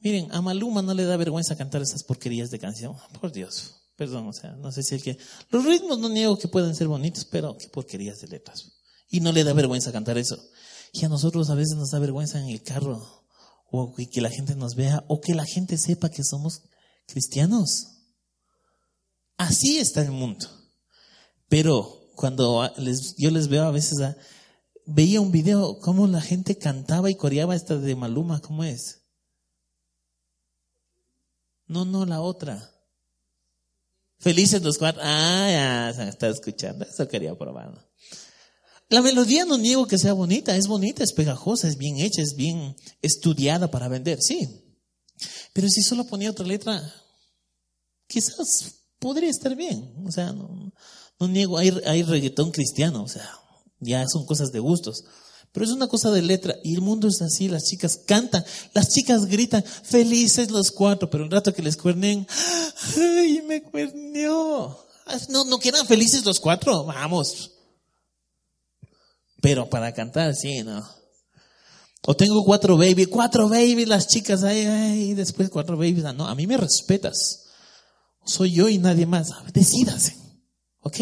[0.00, 3.76] Miren, a Maluma no le da vergüenza cantar esas porquerías de canción, por Dios.
[3.96, 5.18] Perdón, o sea, no sé si el que...
[5.50, 8.72] Los ritmos no niego que pueden ser bonitos, pero qué porquerías de letras.
[9.10, 10.38] Y no le da vergüenza cantar eso.
[10.92, 13.26] Y a nosotros a veces nos da vergüenza en el carro,
[13.70, 16.62] o que la gente nos vea, o que la gente sepa que somos
[17.06, 17.88] cristianos.
[19.36, 20.48] Así está el mundo.
[21.50, 23.98] Pero cuando les, yo les veo a veces,
[24.86, 29.02] veía un video cómo la gente cantaba y coreaba esta de Maluma, ¿cómo es?
[31.66, 32.72] No, no, la otra.
[34.20, 35.02] Felices los cuatro.
[35.04, 36.84] Ah, ya, está escuchando.
[36.84, 37.90] Eso quería probar.
[38.88, 42.36] La melodía no niego que sea bonita, es bonita, es pegajosa, es bien hecha, es
[42.36, 44.76] bien estudiada para vender, sí.
[45.52, 46.80] Pero si solo ponía otra letra,
[48.06, 49.94] quizás podría estar bien.
[50.06, 50.72] O sea, no,
[51.20, 53.30] no niego, hay, hay reggaetón cristiano, o sea,
[53.78, 55.04] ya son cosas de gustos.
[55.52, 56.56] Pero es una cosa de letra.
[56.62, 61.24] Y el mundo es así, las chicas cantan, las chicas gritan, felices los cuatro, pero
[61.24, 62.26] un rato que les cuernen,
[62.96, 64.86] ¡ay, me cuerneó!
[65.28, 67.50] No, no quedan felices los cuatro, vamos.
[69.42, 70.86] Pero para cantar, sí, no.
[72.06, 76.04] O tengo cuatro babies, cuatro babies, las chicas ahí, y después cuatro babies.
[76.14, 77.46] No, a mí me respetas.
[78.24, 79.30] Soy yo y nadie más.
[79.52, 80.19] Decídase.
[80.80, 80.98] ¿Ok?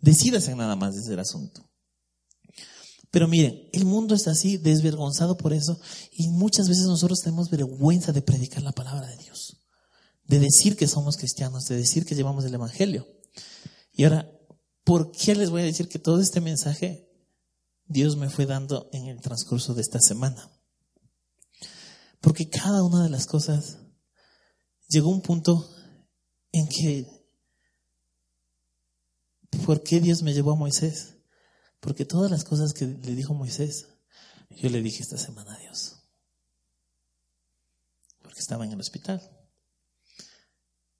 [0.00, 1.68] Decídase nada más desde el asunto.
[3.10, 5.80] Pero miren, el mundo está así, desvergonzado por eso,
[6.12, 9.64] y muchas veces nosotros tenemos vergüenza de predicar la palabra de Dios,
[10.24, 13.06] de decir que somos cristianos, de decir que llevamos el Evangelio.
[13.92, 14.28] Y ahora,
[14.82, 17.04] ¿por qué les voy a decir que todo este mensaje
[17.86, 20.50] Dios me fue dando en el transcurso de esta semana.
[22.20, 23.78] Porque cada una de las cosas
[24.88, 25.70] llegó un punto
[26.52, 27.23] en que,
[29.54, 31.16] ¿por qué Dios me llevó a Moisés?
[31.80, 33.88] Porque todas las cosas que le dijo Moisés,
[34.50, 35.96] yo le dije esta semana a Dios.
[38.22, 39.20] Porque estaba en el hospital.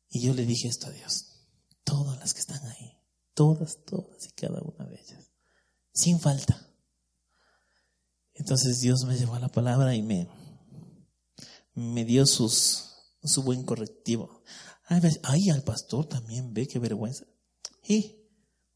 [0.09, 1.47] Y yo le dije esto a Dios.
[1.85, 2.99] Todas las que están ahí.
[3.35, 5.33] Todas, todas y cada una de ellas.
[5.93, 6.71] Sin falta.
[8.35, 10.29] Entonces Dios me llevó a la palabra y me,
[11.75, 14.43] me dio su buen correctivo.
[14.87, 17.25] Ay, al pastor también ve qué vergüenza.
[17.87, 18.24] Y,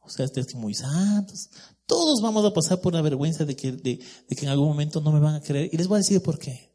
[0.09, 1.51] ustedes que.
[1.87, 3.99] Todos vamos a pasar por la vergüenza de que, de
[4.29, 5.71] que en algún momento no me van a creer.
[5.73, 6.69] Y les voy a decir por qué.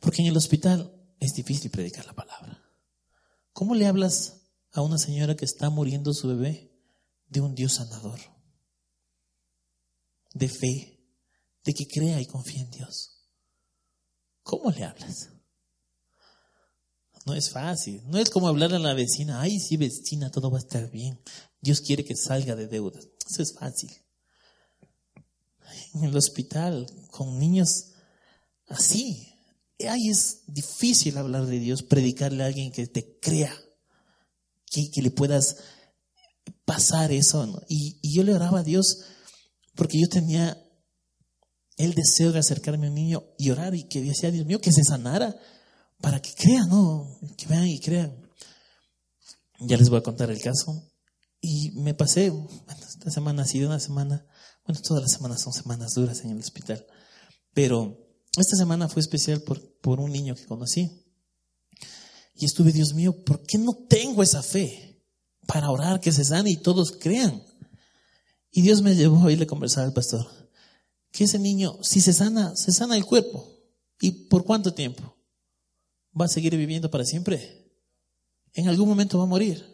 [0.00, 2.62] Porque en el hospital es difícil predicar la palabra.
[3.52, 6.72] ¿Cómo le hablas a una señora que está muriendo su bebé
[7.28, 8.20] de un Dios sanador?
[10.34, 11.00] De fe,
[11.64, 13.16] de que crea y confía en Dios.
[14.42, 15.30] ¿Cómo le hablas?
[17.24, 18.02] No es fácil.
[18.06, 21.20] No es como hablar a la vecina, ay, sí, vecina, todo va a estar bien.
[21.66, 23.08] Dios quiere que salga de deudas.
[23.28, 23.90] Eso es fácil.
[25.94, 27.88] En el hospital, con niños
[28.68, 29.34] así,
[29.80, 33.52] ay, es difícil hablar de Dios, predicarle a alguien que te crea,
[34.70, 35.56] que, le puedas
[36.64, 37.60] pasar eso.
[37.68, 39.02] Y, y yo le oraba a Dios
[39.74, 40.56] porque yo tenía
[41.78, 44.70] el deseo de acercarme a un niño y orar y que decía, Dios mío, que
[44.70, 45.36] se sanara
[46.00, 47.18] para que crean, ¿no?
[47.36, 48.16] Que vean y crean.
[49.58, 50.92] Ya les voy a contar el caso.
[51.40, 52.32] Y me pasé,
[52.68, 54.26] esta semana ha sido una semana,
[54.66, 56.84] bueno, todas las semanas son semanas duras en el hospital,
[57.52, 57.96] pero
[58.36, 61.04] esta semana fue especial por, por un niño que conocí.
[62.34, 65.04] Y estuve, Dios mío, ¿por qué no tengo esa fe
[65.46, 67.42] para orar que se sane y todos crean?
[68.50, 70.26] Y Dios me llevó a irle a conversar al pastor
[71.16, 73.50] que ese niño, si se sana, se sana el cuerpo.
[74.00, 75.16] ¿Y por cuánto tiempo?
[76.18, 77.72] ¿Va a seguir viviendo para siempre?
[78.52, 79.64] En algún momento va a morir.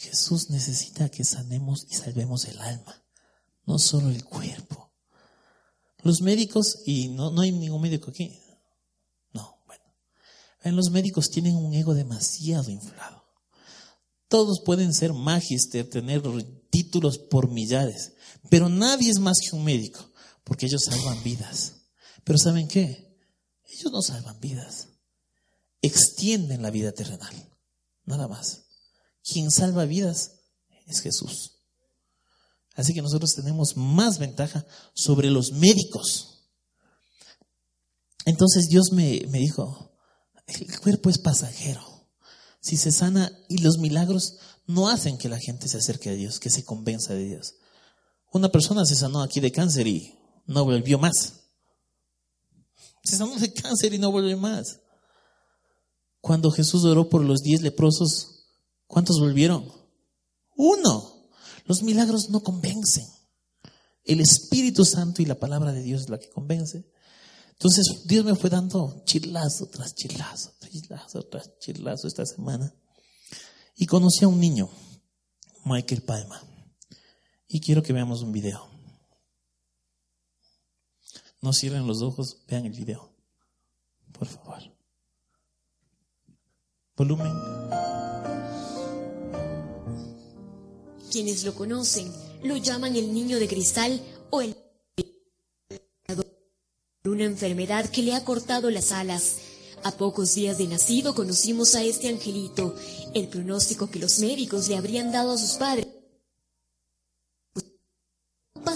[0.00, 3.04] Jesús necesita que sanemos y salvemos el alma,
[3.66, 4.94] no solo el cuerpo.
[6.02, 8.40] Los médicos, y no, no hay ningún médico aquí,
[9.34, 9.84] no, bueno,
[10.62, 13.26] en los médicos tienen un ego demasiado inflado.
[14.28, 16.22] Todos pueden ser magister, tener
[16.70, 18.14] títulos por millares,
[18.48, 20.00] pero nadie es más que un médico,
[20.44, 21.74] porque ellos salvan vidas.
[22.24, 23.18] Pero ¿saben qué?
[23.68, 24.88] Ellos no salvan vidas,
[25.82, 27.34] extienden la vida terrenal,
[28.06, 28.69] nada más.
[29.22, 30.40] Quien salva vidas
[30.86, 31.56] es Jesús.
[32.74, 34.64] Así que nosotros tenemos más ventaja
[34.94, 36.48] sobre los médicos.
[38.24, 39.92] Entonces Dios me, me dijo,
[40.46, 41.82] el cuerpo es pasajero.
[42.60, 46.38] Si se sana y los milagros no hacen que la gente se acerque a Dios,
[46.38, 47.54] que se convenza de Dios.
[48.32, 50.14] Una persona se sanó aquí de cáncer y
[50.46, 51.40] no volvió más.
[53.02, 54.80] Se sanó de cáncer y no volvió más.
[56.20, 58.39] Cuando Jesús oró por los diez leprosos,
[58.90, 59.70] ¿cuántos volvieron?
[60.56, 61.30] Uno.
[61.64, 63.06] Los milagros no convencen.
[64.04, 66.84] El Espíritu Santo y la palabra de Dios es la que convence.
[67.52, 72.74] Entonces Dios me fue dando chilazo tras chilazo, chilazo tras chilazo esta semana.
[73.76, 74.68] Y conocí a un niño,
[75.64, 76.42] Michael Palma.
[77.46, 78.68] Y quiero que veamos un video.
[81.40, 83.12] No cierren los ojos, vean el video.
[84.12, 84.60] Por favor.
[86.96, 87.79] Volumen.
[91.10, 94.00] Quienes lo conocen lo llaman el niño de cristal
[94.30, 94.56] o el
[97.04, 99.36] una enfermedad que le ha cortado las alas.
[99.82, 102.74] A pocos días de nacido conocimos a este angelito.
[103.14, 105.86] El pronóstico que los médicos le habrían dado a sus padres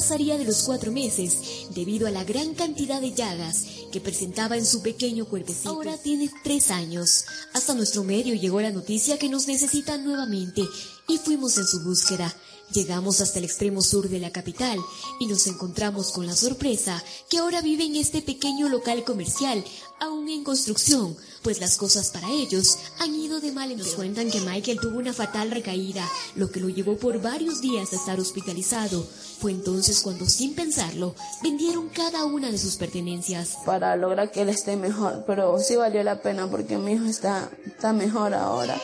[0.05, 4.67] pasaría de los cuatro meses debido a la gran cantidad de llagas que presentaba en
[4.67, 5.71] su pequeño cuerpecito.
[5.71, 7.25] Ahora tiene tres años.
[7.55, 10.61] Hasta nuestro medio llegó la noticia que nos necesitan nuevamente
[11.09, 12.37] y fuimos en su búsqueda.
[12.73, 14.79] Llegamos hasta el extremo sur de la capital
[15.21, 19.63] y nos encontramos con la sorpresa que ahora vive en este pequeño local comercial,
[20.01, 23.79] aún en construcción, pues las cosas para ellos han ido de mal en.
[23.79, 27.93] Nos cuentan que Michael tuvo una fatal recaída, lo que lo llevó por varios días
[27.93, 29.07] a estar hospitalizado.
[29.41, 33.59] Fue entonces cuando, sin pensarlo, vendieron cada una de sus pertenencias.
[33.67, 37.51] Para lograr que él esté mejor, pero sí valió la pena porque mi hijo está,
[37.67, 38.81] está mejor ahora.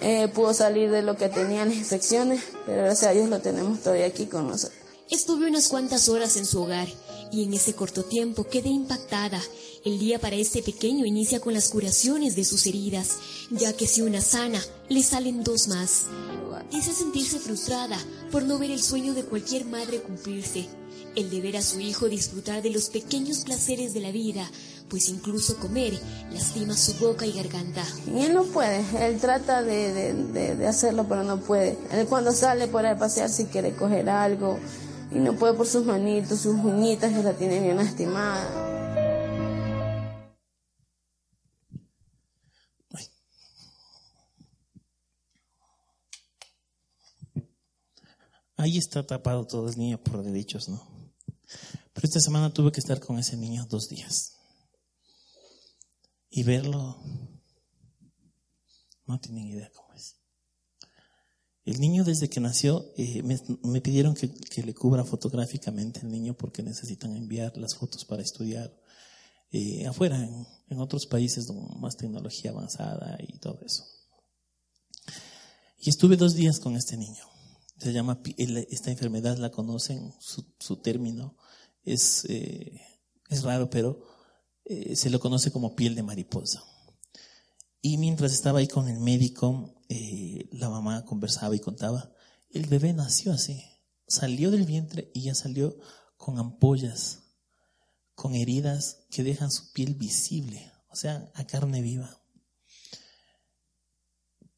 [0.00, 3.80] Eh, pudo salir de lo que tenía las infecciones, pero gracias a Dios lo tenemos
[3.80, 4.78] todavía aquí con nosotros.
[5.10, 6.88] Estuve unas cuantas horas en su hogar
[7.30, 9.40] y en ese corto tiempo quedé impactada.
[9.84, 13.16] El día para este pequeño inicia con las curaciones de sus heridas,
[13.50, 16.06] ya que si una sana, le salen dos más.
[16.72, 17.98] Dice sentirse frustrada
[18.32, 20.66] por no ver el sueño de cualquier madre cumplirse,
[21.14, 24.50] el de ver a su hijo disfrutar de los pequeños placeres de la vida,
[24.88, 25.98] pues incluso comer
[26.32, 27.84] lastima su boca y garganta.
[28.06, 31.78] Y él no puede, él trata de, de, hacerlo, pero no puede.
[31.92, 34.58] Él cuando sale por ahí a pasear si quiere coger algo
[35.10, 38.72] y no puede por sus manitos, sus uñitas que la tiene bien lastimada.
[48.58, 50.82] Ahí está tapado todo el niño por derechos, ¿no?
[51.92, 54.35] Pero esta semana tuve que estar con ese niño dos días
[56.36, 56.98] y verlo,
[59.06, 60.16] no tienen idea cómo es.
[61.64, 64.28] El niño desde que nació, eh, me, pidieron que,
[64.62, 68.70] le cubra fotográficamente el niño porque necesitan enviar las fotos para estudiar
[69.50, 70.22] eh, afuera,
[70.68, 73.86] en, otros países con más tecnología avanzada y todo eso.
[75.78, 77.24] Y estuve dos días con este niño.
[77.78, 81.34] Se llama, esta enfermedad la conocen, su, término
[81.82, 82.78] es, eh,
[83.30, 84.15] es raro, pero
[84.68, 86.64] eh, se lo conoce como piel de mariposa.
[87.80, 92.12] Y mientras estaba ahí con el médico, eh, la mamá conversaba y contaba,
[92.50, 93.62] el bebé nació así,
[94.08, 95.78] salió del vientre y ya salió
[96.16, 97.20] con ampollas,
[98.16, 102.20] con heridas que dejan su piel visible, o sea, a carne viva.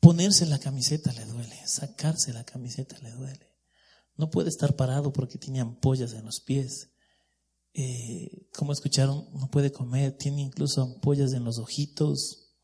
[0.01, 3.53] Ponerse la camiseta le duele, sacarse la camiseta le duele.
[4.17, 6.93] No puede estar parado porque tiene ampollas en los pies.
[7.81, 12.57] Eh, como escucharon, no puede comer, tiene incluso ampollas en los ojitos.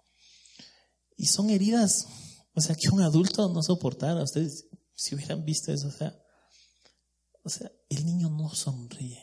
[1.16, 2.08] Y son heridas,
[2.52, 4.24] o sea, que un adulto no soportara.
[4.24, 9.22] Ustedes, si hubieran visto eso, o sea, el niño no sonríe.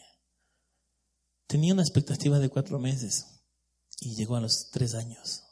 [1.46, 3.26] Tenía una expectativa de cuatro meses
[4.00, 5.44] y llegó a los tres años.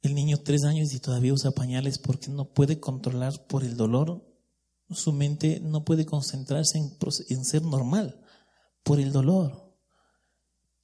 [0.00, 4.24] El niño tres años y todavía usa pañales porque no puede controlar por el dolor.
[4.88, 6.96] Su mente no puede concentrarse en,
[7.28, 8.23] en ser normal
[8.84, 9.64] por el dolor.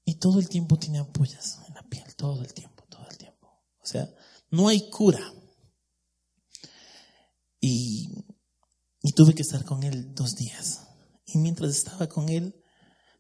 [0.04, 3.46] Y todo el tiempo tiene ampollas en la piel, todo el tiempo, todo el tiempo.
[3.80, 4.12] O sea,
[4.50, 5.20] no hay cura.
[7.60, 8.24] Y,
[9.02, 10.88] y tuve que estar con él dos días.
[11.26, 12.60] Y mientras estaba con él,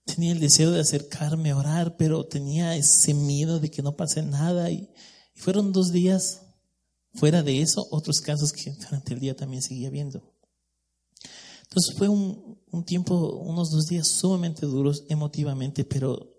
[0.04, 4.22] tenía el deseo de acercarme a orar, pero tenía ese miedo de que no pase
[4.22, 4.70] nada.
[4.70, 4.90] Y,
[5.34, 6.42] y fueron dos días.
[7.12, 10.32] Fuera de eso, otros casos que durante el día también seguía viendo.
[11.70, 16.36] Entonces fue un, tiempo, unos dos días sumamente duros emotivamente, pero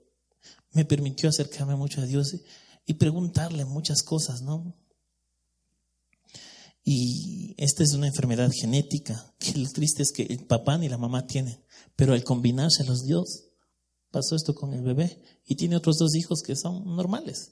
[0.73, 2.35] me permitió acercarme mucho a Dios
[2.85, 4.75] y preguntarle muchas cosas, ¿no?
[6.83, 10.97] Y esta es una enfermedad genética, que lo triste es que el papá ni la
[10.97, 11.63] mamá tienen,
[11.95, 13.45] pero al combinarse los Dios,
[14.11, 17.51] pasó esto con el bebé y tiene otros dos hijos que son normales.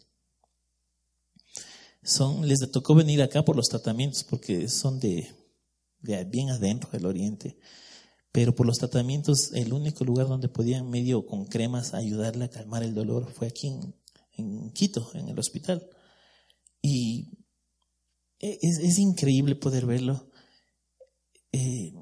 [2.04, 5.39] Son, les tocó venir acá por los tratamientos porque son de
[6.02, 7.58] bien adentro del oriente.
[8.32, 12.84] Pero por los tratamientos, el único lugar donde podían medio con cremas ayudarle a calmar
[12.84, 13.68] el dolor fue aquí
[14.38, 15.89] en, Quito, en el hospital.
[16.82, 17.39] Y
[18.39, 20.30] es, increíble poder verlo.
[21.52, 21.93] Eh,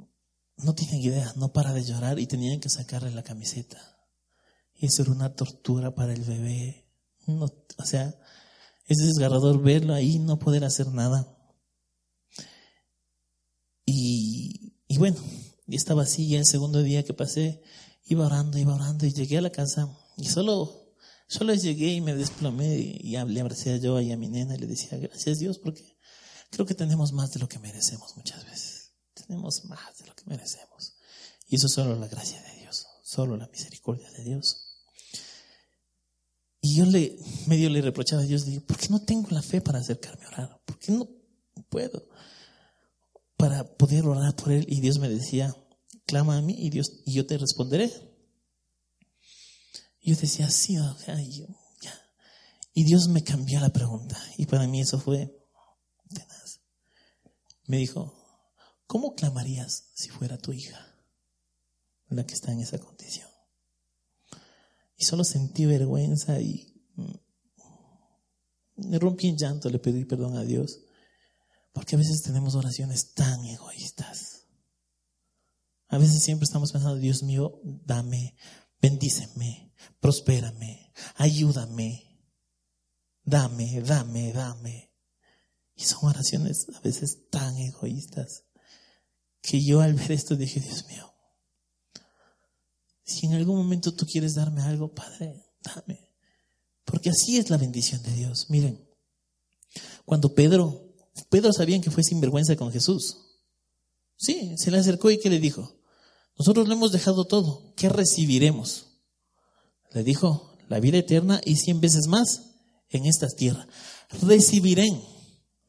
[0.58, 3.80] no tienen idea, no para de llorar y tenían que sacarle la camiseta.
[4.76, 6.88] Y eso era una tortura para el bebé.
[7.26, 8.14] No, o sea,
[8.86, 11.37] es desgarrador verlo ahí, no poder hacer nada.
[13.88, 15.18] Y, y bueno,
[15.68, 17.64] estaba así y el segundo día que pasé,
[18.06, 20.88] iba orando, iba orando y llegué a la casa y solo
[21.28, 24.68] Solo llegué y me desplomé y le abracé yo y a mi nena y le
[24.68, 25.98] decía, gracias Dios, porque
[26.50, 28.94] creo que tenemos más de lo que merecemos muchas veces.
[29.14, 30.96] Tenemos más de lo que merecemos.
[31.50, 34.86] Y eso es solo la gracia de Dios, solo la misericordia de Dios.
[36.62, 39.60] Y yo le, medio le reprochaba a Dios, digo, ¿por qué no tengo la fe
[39.60, 40.62] para acercarme a orar?
[40.64, 41.10] ¿Por qué no
[41.70, 42.08] puedo
[43.38, 44.66] para poder orar por él?
[44.68, 45.56] Y Dios me decía,
[46.06, 47.92] clama a mí y Dios, y yo te responderé.
[50.02, 50.78] Y yo decía, sí.
[52.74, 54.18] Y Dios me cambió la pregunta.
[54.38, 55.36] Y para mí eso fue
[56.10, 56.62] tenaz.
[57.66, 58.14] Me dijo,
[58.86, 60.96] ¿cómo clamarías si fuera tu hija
[62.10, 63.30] la que está en esa condición?
[64.96, 70.80] Y solo sentí vergüenza y mm, me rompí en llanto, le pedí perdón a Dios.
[71.88, 74.44] Porque a veces tenemos oraciones tan egoístas.
[75.88, 78.36] A veces siempre estamos pensando, Dios mío, dame,
[78.82, 82.20] bendíceme, prospérame, ayúdame,
[83.24, 84.92] dame, dame, dame.
[85.76, 88.44] Y son oraciones a veces tan egoístas
[89.42, 91.16] que yo al ver esto dije, Dios mío,
[93.06, 96.12] si en algún momento tú quieres darme algo, Padre, dame.
[96.84, 98.50] Porque así es la bendición de Dios.
[98.50, 98.90] Miren,
[100.04, 100.87] cuando Pedro,
[101.30, 103.18] Pedro sabía que fue sinvergüenza con Jesús.
[104.16, 105.76] Sí, se le acercó y ¿qué le dijo?
[106.38, 107.74] Nosotros le hemos dejado todo.
[107.76, 108.86] ¿Qué recibiremos?
[109.94, 112.42] Le dijo, la vida eterna y cien veces más
[112.90, 113.68] en esta tierra.
[114.22, 114.88] Recibiré.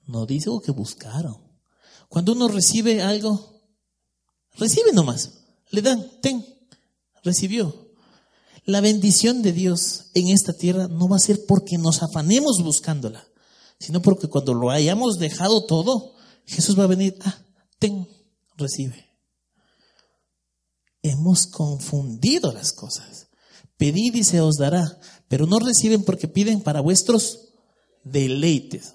[0.07, 1.37] No dice que buscaron.
[2.09, 3.63] Cuando uno recibe algo,
[4.55, 5.33] recibe nomás.
[5.71, 6.45] Le dan, ten,
[7.23, 7.89] recibió.
[8.65, 13.27] La bendición de Dios en esta tierra no va a ser porque nos afanemos buscándola,
[13.79, 16.15] sino porque cuando lo hayamos dejado todo,
[16.45, 17.39] Jesús va a venir, ah,
[17.79, 18.09] ten,
[18.57, 19.07] recibe.
[21.03, 23.29] Hemos confundido las cosas.
[23.77, 24.99] Pedid y se os dará,
[25.29, 27.51] pero no reciben porque piden para vuestros
[28.03, 28.95] deleites.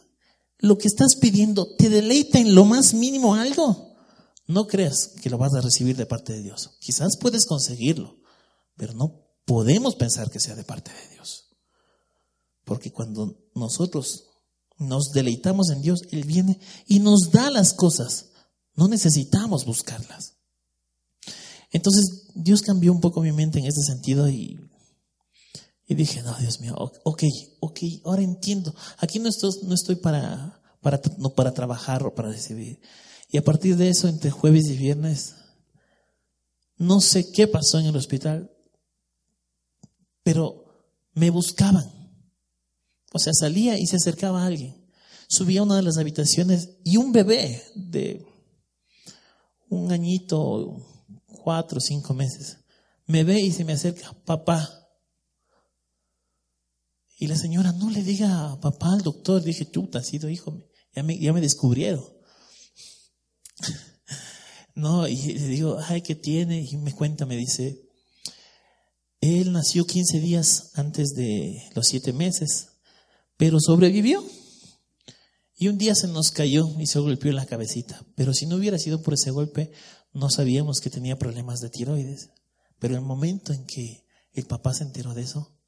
[0.60, 3.96] Lo que estás pidiendo, ¿te deleita en lo más mínimo algo?
[4.48, 6.72] No creas que lo vas a recibir de parte de Dios.
[6.80, 8.18] Quizás puedes conseguirlo,
[8.76, 11.50] pero no podemos pensar que sea de parte de Dios.
[12.66, 14.26] Porque cuando nosotros
[14.78, 18.32] nos deleitamos en Dios, Él viene y nos da las cosas.
[18.76, 20.38] No necesitamos buscarlas.
[21.72, 24.60] Entonces Dios cambió un poco mi mente en ese sentido y,
[25.88, 27.24] y dije, no, Dios mío, ok,
[27.60, 28.74] ok, ahora entiendo.
[28.98, 32.80] Aquí no estoy, no estoy para, para, no para trabajar o para recibir.
[33.30, 35.36] Y a partir de eso, entre jueves y viernes,
[36.78, 38.52] no sé qué pasó en el hospital,
[40.22, 40.64] pero
[41.14, 42.03] me buscaban.
[43.14, 44.76] O sea, salía y se acercaba a alguien.
[45.30, 48.26] Subía a una de las habitaciones y un bebé de
[49.70, 50.78] un añito,
[51.44, 52.58] cuatro o cinco meses,
[53.06, 54.68] me ve y se me acerca, papá.
[57.20, 61.04] Y la señora, no le diga papá al doctor, dije, tú, has sido hijo, ya
[61.04, 62.04] me, ya me descubrieron.
[64.76, 66.62] No, y le digo, ay, ¿qué tiene?
[66.62, 67.88] Y me cuenta, me dice,
[69.22, 72.73] él nació 15 días antes de los siete meses,
[73.44, 74.24] pero sobrevivió.
[75.58, 78.02] Y un día se nos cayó y se golpeó en la cabecita.
[78.16, 79.70] Pero si no hubiera sido por ese golpe,
[80.14, 82.30] no sabíamos que tenía problemas de tiroides.
[82.80, 85.60] Pero el momento en que el papá se enteró de eso,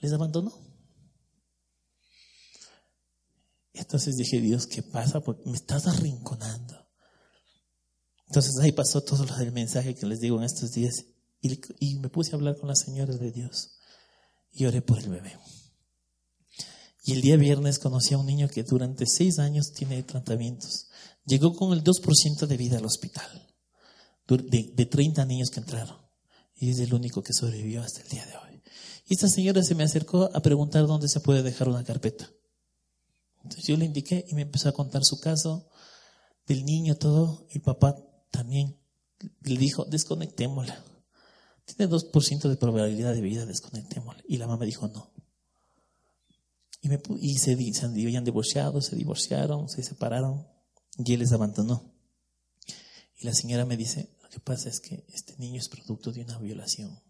[0.00, 0.58] les abandonó.
[3.74, 5.20] Entonces dije, Dios, ¿qué pasa?
[5.20, 6.88] Porque me estás arrinconando.
[8.26, 11.04] Entonces ahí pasó todo lo del mensaje que les digo en estos días.
[11.42, 13.78] Y, me puse a hablar con la señora de Dios
[14.50, 15.38] y oré por el bebé.
[17.04, 20.88] Y el día viernes conocí a un niño que durante seis años tiene tratamientos.
[21.24, 23.46] Llegó con el 2% de vida al hospital,
[24.26, 25.96] de, de 30 niños que entraron.
[26.54, 28.62] Y es el único que sobrevivió hasta el día de hoy.
[29.06, 32.28] Y esta señora se me acercó a preguntar dónde se puede dejar una carpeta.
[33.42, 35.68] Entonces yo le indiqué y me empezó a contar su caso
[36.46, 37.46] del niño, todo.
[37.50, 37.96] El papá
[38.30, 38.78] también
[39.40, 40.84] le dijo, desconectémosla.
[41.64, 44.22] Tiene 2% de probabilidad de vida, desconectémosla.
[44.26, 45.12] Y la mamá dijo, no.
[46.80, 50.46] Y, me, y se, se habían divorciado, se divorciaron, se separaron
[50.96, 51.92] y él les abandonó.
[53.16, 56.22] Y la señora me dice, lo que pasa es que este niño es producto de
[56.22, 57.02] una violación.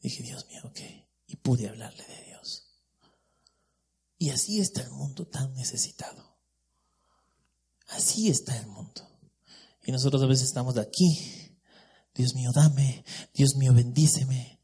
[0.00, 0.80] Dije, Dios mío, ok.
[1.26, 2.68] Y pude hablarle de Dios.
[4.18, 6.36] Y así está el mundo tan necesitado.
[7.88, 9.02] Así está el mundo.
[9.84, 11.46] Y nosotros a veces estamos aquí
[12.16, 13.04] Dios mío, dame,
[13.34, 14.55] Dios mío, bendíceme.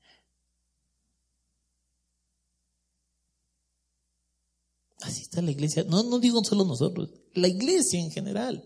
[5.03, 5.85] Así está la iglesia.
[5.85, 8.65] No, no digo solo nosotros, la iglesia en general.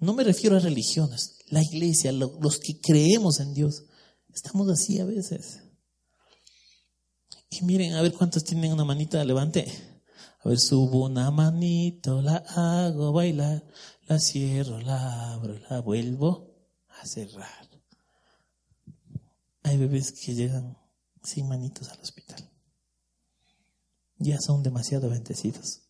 [0.00, 3.84] No me refiero a religiones, la iglesia, los que creemos en Dios.
[4.32, 5.60] Estamos así a veces.
[7.50, 9.66] Y miren, a ver cuántos tienen una manita, levante.
[10.40, 13.64] A ver, subo una manito, la hago bailar,
[14.06, 16.54] la cierro, la abro, la vuelvo
[16.88, 17.68] a cerrar.
[19.64, 20.78] Hay bebés que llegan
[21.22, 22.47] sin manitos al hospital.
[24.18, 25.82] Ya son demasiado bendecidos.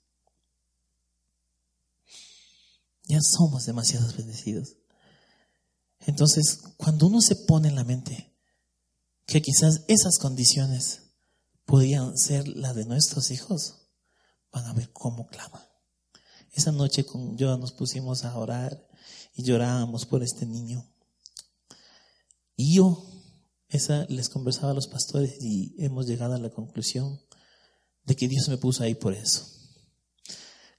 [3.05, 4.77] Ya somos demasiados bendecidos.
[6.01, 8.35] Entonces, cuando uno se pone en la mente
[9.27, 11.03] que quizás esas condiciones
[11.65, 13.89] podían ser las de nuestros hijos,
[14.53, 15.63] van a ver cómo claman.
[16.53, 18.89] Esa noche con yo nos pusimos a orar
[19.35, 20.91] y llorábamos por este niño.
[22.57, 23.05] Y yo
[23.69, 27.21] esa les conversaba a los pastores y hemos llegado a la conclusión
[28.09, 29.47] de que Dios me puso ahí por eso.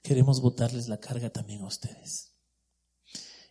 [0.02, 2.32] Queremos botarles la carga también a ustedes.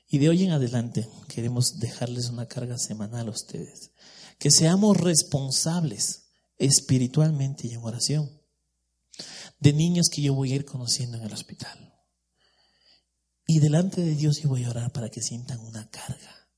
[0.09, 3.91] Y de hoy en adelante queremos dejarles una carga semanal a ustedes.
[4.37, 8.29] Que seamos responsables espiritualmente y en oración
[9.59, 11.93] de niños que yo voy a ir conociendo en el hospital.
[13.47, 16.49] Y delante de Dios yo voy a orar para que sientan una carga.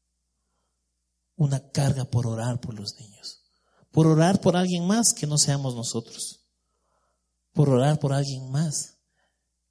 [1.35, 3.43] Una carga por orar por los niños.
[3.91, 6.40] Por orar por alguien más que no seamos nosotros.
[7.53, 8.97] Por orar por alguien más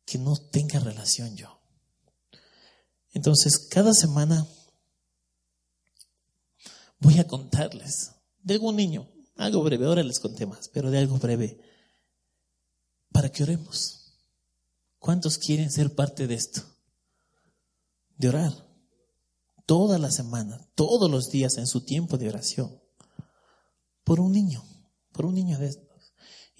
[0.04, 1.60] que no tenga relación yo.
[3.12, 4.46] Entonces, cada semana
[6.98, 8.12] voy a contarles
[8.42, 11.60] de algún niño, algo breve, ahora les conté más, pero de algo breve
[13.12, 14.14] para que oremos.
[14.98, 16.62] ¿Cuántos quieren ser parte de esto?
[18.16, 18.52] De orar.
[19.66, 22.80] Toda la semana, todos los días en su tiempo de oración.
[24.04, 24.62] Por un niño,
[25.12, 25.89] por un niño de.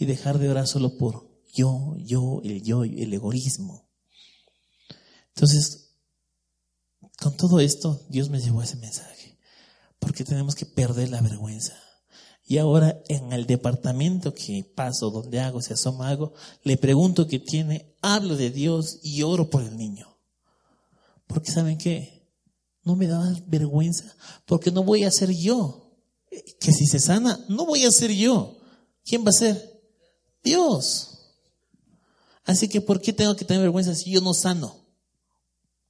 [0.01, 3.87] Y dejar de orar solo por yo, yo, el yo, el egoísmo.
[5.35, 5.91] Entonces,
[7.21, 9.39] con todo esto, Dios me llevó ese mensaje.
[9.99, 11.75] Porque tenemos que perder la vergüenza.
[12.47, 16.33] Y ahora en el departamento que paso, donde hago, se asoma algo,
[16.63, 20.19] le pregunto qué tiene, hablo de Dios y oro por el niño.
[21.27, 22.27] Porque ¿saben qué?
[22.85, 25.95] No me da vergüenza, porque no voy a ser yo.
[26.59, 28.57] Que si se sana, no voy a ser yo.
[29.05, 29.70] ¿Quién va a ser?
[30.43, 31.11] Dios.
[32.45, 34.87] Así que ¿por qué tengo que tener vergüenza si yo no sano?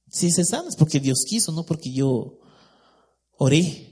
[0.09, 2.39] Si se sana es porque Dios quiso, no porque yo
[3.37, 3.87] oré.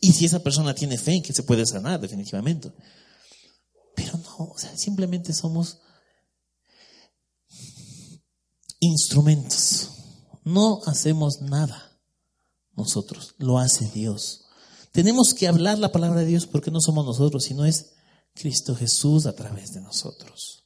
[0.00, 2.72] Y si esa persona tiene fe en que se puede sanar, definitivamente.
[3.96, 5.80] Pero no, o sea, simplemente somos
[8.78, 9.90] instrumentos.
[10.44, 12.00] No hacemos nada
[12.76, 14.46] nosotros, lo hace Dios.
[14.92, 17.94] Tenemos que hablar la palabra de Dios porque no somos nosotros, sino es
[18.34, 20.64] Cristo Jesús a través de nosotros.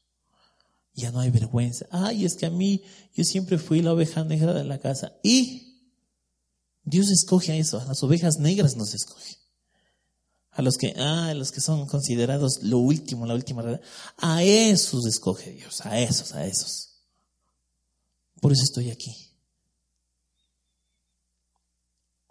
[0.95, 1.87] Ya no hay vergüenza.
[1.91, 2.83] Ay, es que a mí
[3.15, 5.13] yo siempre fui la oveja negra de la casa.
[5.23, 5.65] Y
[6.85, 9.39] Dios escoge a eso, a las ovejas negras nos escoge.
[10.51, 13.81] A los que, ah, a los que son considerados lo último, la última,
[14.19, 17.01] a esos escoge Dios, a esos, a esos.
[18.41, 19.33] Por eso estoy aquí.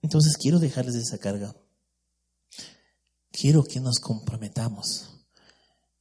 [0.01, 1.55] Entonces quiero dejarles esa carga.
[3.31, 5.22] Quiero que nos comprometamos.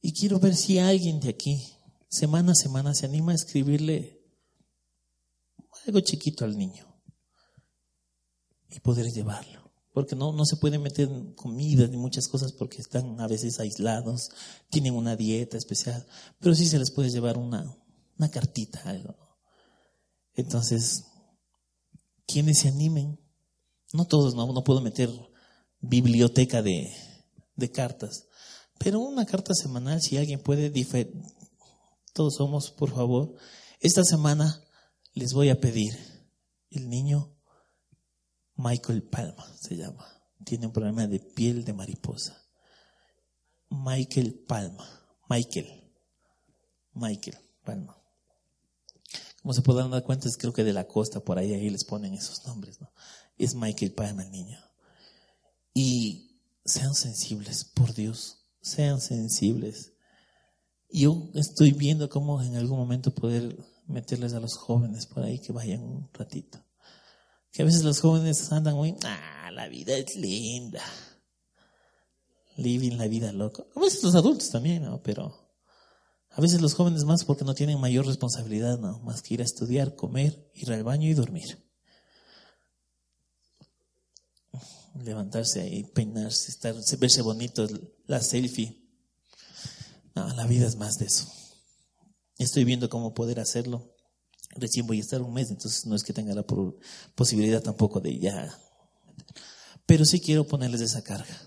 [0.05, 1.63] Y quiero ver si alguien de aquí,
[2.09, 4.21] semana a semana, se anima a escribirle
[5.87, 6.93] algo chiquito al niño
[8.69, 9.71] y poder llevarlo.
[9.93, 14.29] Porque no, no se puede meter comida ni muchas cosas porque están a veces aislados,
[14.69, 16.05] tienen una dieta especial,
[16.41, 17.73] pero sí se les puede llevar una,
[18.17, 19.15] una cartita, algo.
[20.33, 21.05] Entonces,
[22.27, 23.21] quienes se animen,
[23.93, 25.09] no todos, no, no puedo meter
[25.79, 26.93] biblioteca de,
[27.55, 28.27] de cartas,
[28.83, 30.71] pero una carta semanal, si alguien puede,
[32.13, 33.33] todos somos, por favor,
[33.79, 34.61] esta semana
[35.13, 35.97] les voy a pedir
[36.69, 37.33] el niño
[38.55, 40.05] Michael Palma se llama.
[40.45, 42.45] Tiene un problema de piel de mariposa.
[43.69, 44.87] Michael Palma.
[45.29, 45.91] Michael.
[46.93, 47.97] Michael Palma.
[49.41, 51.83] Como se podrán dar cuenta, es creo que de la costa, por ahí, ahí les
[51.83, 52.91] ponen esos nombres, ¿no?
[53.37, 54.59] Es Michael Palma el niño.
[55.73, 59.93] Y sean sensibles, por Dios, sean sensibles.
[60.89, 63.57] Yo estoy viendo cómo en algún momento poder
[63.87, 66.63] meterles a los jóvenes por ahí que vayan un ratito.
[67.51, 70.81] Que a veces los jóvenes andan muy, ah, la vida es linda.
[72.55, 73.67] Living la vida loco.
[73.75, 75.01] A veces los adultos también, ¿no?
[75.03, 75.35] Pero
[76.29, 78.99] a veces los jóvenes más porque no tienen mayor responsabilidad, ¿no?
[78.99, 81.63] Más que ir a estudiar, comer, ir al baño y dormir.
[84.95, 87.67] Levantarse y peinarse, estar, verse bonito,
[88.05, 88.79] la selfie.
[90.15, 91.27] No, la vida es más de eso.
[92.37, 93.95] Estoy viendo cómo poder hacerlo.
[94.55, 96.45] Recién voy a estar un mes, entonces no es que tenga la
[97.15, 98.55] posibilidad tampoco de ya.
[99.85, 101.41] Pero sí quiero ponerles esa carga.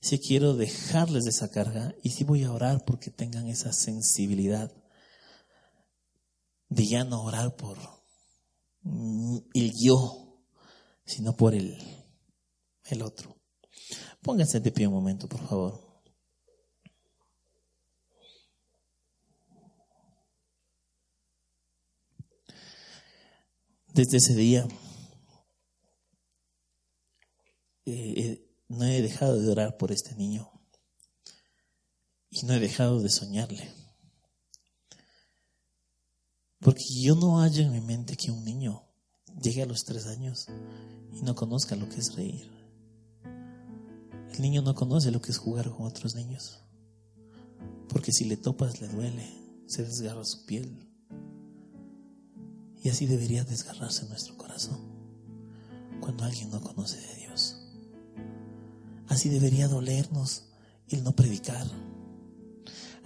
[0.00, 4.72] Si quiero dejarles de esa carga y si voy a orar porque tengan esa sensibilidad
[6.68, 7.78] de ya no orar por
[8.84, 10.42] el yo,
[11.04, 11.78] sino por el,
[12.94, 13.36] el otro.
[14.22, 15.92] Pónganse de pie un momento, por favor.
[23.94, 24.66] Desde ese día
[27.84, 30.50] eh, eh, no he dejado de orar por este niño
[32.30, 33.70] y no he dejado de soñarle.
[36.58, 38.88] Porque yo no hallo en mi mente que un niño
[39.42, 40.46] llegue a los tres años
[41.12, 42.61] y no conozca lo que es reír.
[44.34, 46.60] El niño no conoce lo que es jugar con otros niños.
[47.88, 49.28] Porque si le topas le duele,
[49.66, 50.88] se desgarra su piel.
[52.82, 54.80] Y así debería desgarrarse nuestro corazón
[56.00, 57.56] cuando alguien no conoce de Dios.
[59.08, 60.44] Así debería dolernos
[60.88, 61.66] el no predicar.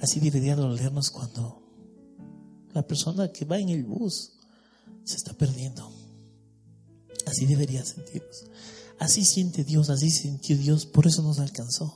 [0.01, 1.63] Así debería dolernos cuando
[2.73, 4.33] la persona que va en el bus
[5.05, 5.91] se está perdiendo.
[7.27, 8.45] Así debería sentirnos.
[8.99, 11.95] Así siente Dios, así sintió Dios, por eso nos alcanzó.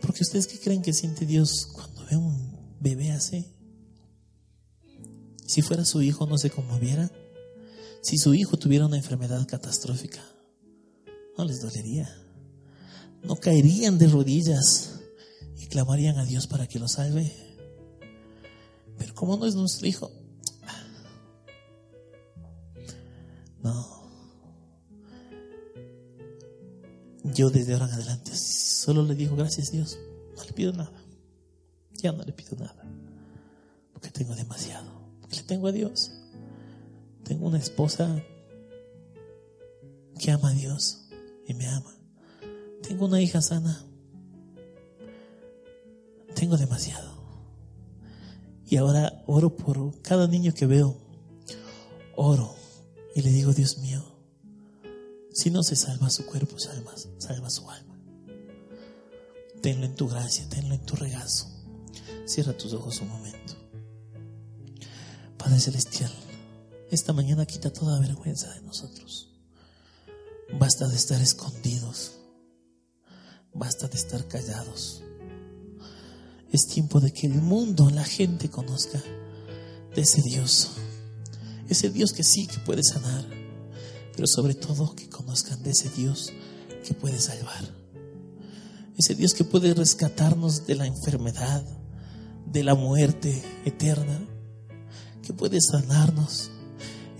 [0.00, 3.46] Porque ustedes qué creen que siente Dios cuando ve un bebé así?
[5.46, 7.10] Si fuera su hijo, no se conmoviera.
[8.02, 10.22] Si su hijo tuviera una enfermedad catastrófica,
[11.36, 12.08] no les dolería.
[13.22, 15.00] No caerían de rodillas
[15.56, 17.32] y clamarían a Dios para que lo salve.
[18.98, 20.10] Pero como no es nuestro hijo,
[23.62, 23.87] no.
[27.34, 29.98] Yo desde ahora en adelante solo le digo gracias Dios.
[30.36, 30.92] No le pido nada.
[31.94, 32.84] Ya no le pido nada.
[33.92, 34.98] Porque tengo demasiado
[35.36, 36.12] le tengo a Dios.
[37.24, 38.22] Tengo una esposa
[40.18, 41.08] que ama a Dios
[41.46, 41.94] y me ama.
[42.82, 43.84] Tengo una hija sana.
[46.34, 47.18] Tengo demasiado.
[48.66, 50.96] Y ahora oro por cada niño que veo.
[52.16, 52.54] Oro
[53.14, 54.02] y le digo, Dios mío,
[55.38, 57.96] si no se salva su cuerpo, salva, salva su alma.
[59.62, 61.46] Tenlo en tu gracia, tenlo en tu regazo.
[62.26, 63.54] Cierra tus ojos un momento.
[65.36, 66.10] Padre Celestial,
[66.90, 69.28] esta mañana quita toda vergüenza de nosotros.
[70.58, 72.14] Basta de estar escondidos.
[73.54, 75.04] Basta de estar callados.
[76.50, 79.00] Es tiempo de que el mundo, la gente conozca
[79.94, 80.70] de ese Dios.
[81.68, 83.37] Ese Dios que sí que puede sanar.
[84.18, 86.32] Pero sobre todo que conozcan de ese Dios
[86.84, 87.72] que puede salvar.
[88.96, 91.64] Ese Dios que puede rescatarnos de la enfermedad,
[92.44, 94.18] de la muerte eterna
[95.22, 96.50] que puede sanarnos.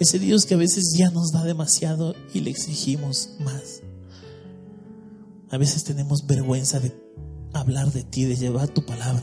[0.00, 3.82] Ese Dios que a veces ya nos da demasiado y le exigimos más.
[5.50, 7.00] A veces tenemos vergüenza de
[7.52, 9.22] hablar de ti, de llevar tu palabra,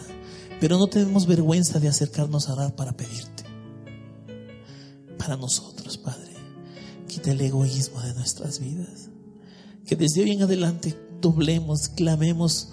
[0.62, 3.44] pero no tenemos vergüenza de acercarnos a orar para pedirte.
[5.18, 6.25] Para nosotros, Padre,
[7.16, 9.10] quita el egoísmo de nuestras vidas.
[9.86, 12.70] Que desde hoy en adelante doblemos, clamemos,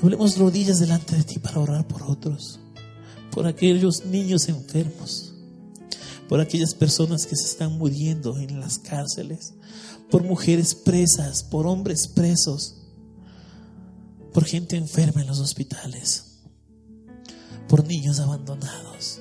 [0.00, 2.58] doblemos rodillas delante de ti para orar por otros
[3.32, 5.32] por aquellos niños enfermos,
[6.28, 9.54] por aquellas personas que se están muriendo en las cárceles,
[10.10, 12.76] por mujeres presas, por hombres presos,
[14.32, 16.42] por gente enferma en los hospitales,
[17.68, 19.18] por niños abandonados.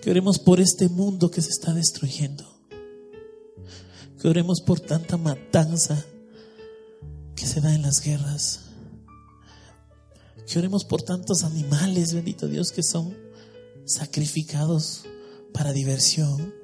[0.00, 2.53] Que oremos por este mundo que se está destruyendo.
[4.24, 6.02] Que oremos por tanta matanza
[7.36, 8.60] que se da en las guerras
[10.46, 13.14] que oremos por tantos animales, bendito Dios, que son
[13.84, 15.04] sacrificados
[15.52, 16.54] para diversión.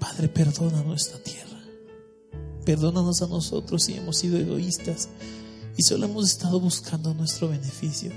[0.00, 1.62] Padre, perdona nuestra tierra.
[2.64, 5.10] Perdónanos a nosotros si hemos sido egoístas
[5.76, 8.10] y solo hemos estado buscando nuestro beneficio.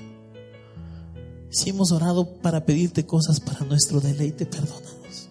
[1.52, 5.27] Si hemos orado para pedirte cosas para nuestro deleite, perdónanos.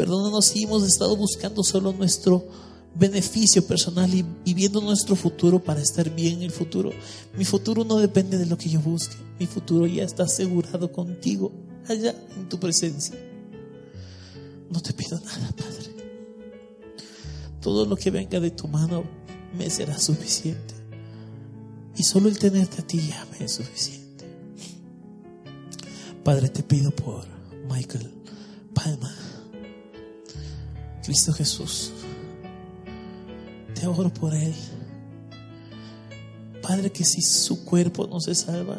[0.00, 2.48] Perdónanos si hemos estado buscando solo nuestro
[2.94, 6.90] beneficio personal y, viendo nuestro futuro para estar bien en el futuro.
[7.36, 9.16] Mi futuro no depende de lo que yo busque.
[9.38, 11.52] Mi futuro ya está asegurado contigo,
[11.86, 13.14] allá en tu presencia.
[14.70, 15.94] No te pido nada, Padre.
[17.60, 19.04] Todo lo que venga de tu mano
[19.54, 20.76] me será suficiente.
[21.98, 24.24] Y solo el tenerte a ti ya me es suficiente.
[26.24, 27.26] Padre, te pido por
[27.68, 28.10] Michael
[28.72, 29.14] Palma,
[31.02, 31.92] Cristo Jesús
[33.74, 34.54] te oro por él.
[36.62, 38.76] Padre, que si su cuerpo no se salva,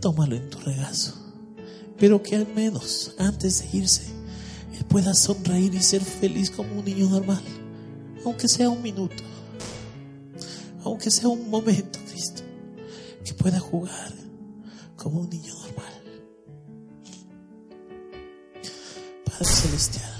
[0.00, 1.14] tómalo en tu regazo.
[1.98, 4.04] Pero que al menos antes de irse,
[4.76, 7.42] él pueda sonreír y ser feliz como un niño normal,
[8.24, 9.22] aunque sea un minuto,
[10.82, 12.42] aunque sea un momento, Cristo,
[13.24, 14.12] que pueda jugar
[14.96, 15.92] como un niño normal.
[19.24, 20.13] Padre Celestial,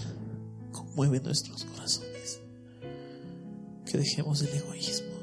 [0.94, 2.38] conmueve nuestros corazones,
[3.84, 5.14] que dejemos el egoísmo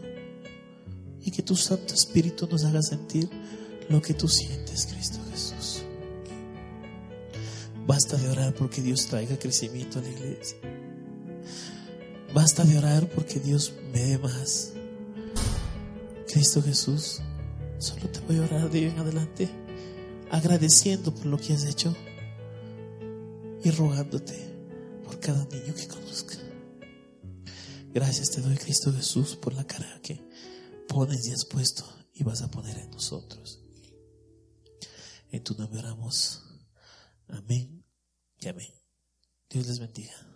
[1.23, 3.29] y que tu Santo Espíritu nos haga sentir
[3.87, 5.83] lo que tú sientes, Cristo Jesús.
[7.87, 10.57] Basta de orar porque Dios traiga crecimiento a la iglesia.
[12.33, 14.73] Basta de orar porque Dios me dé más.
[16.27, 17.21] Cristo Jesús,
[17.77, 19.49] solo te voy a orar de hoy en adelante,
[20.31, 21.95] agradeciendo por lo que has hecho
[23.63, 24.50] y rogándote
[25.11, 26.35] por cada niño que conozca.
[27.93, 30.25] Gracias te doy, Cristo Jesús, por la cara que
[30.87, 31.83] pones y has puesto
[32.13, 33.61] y vas a poner en nosotros.
[35.29, 36.43] En tu nombre oramos.
[37.27, 37.83] Amén
[38.37, 38.73] y amén.
[39.49, 40.30] Dios les bendiga.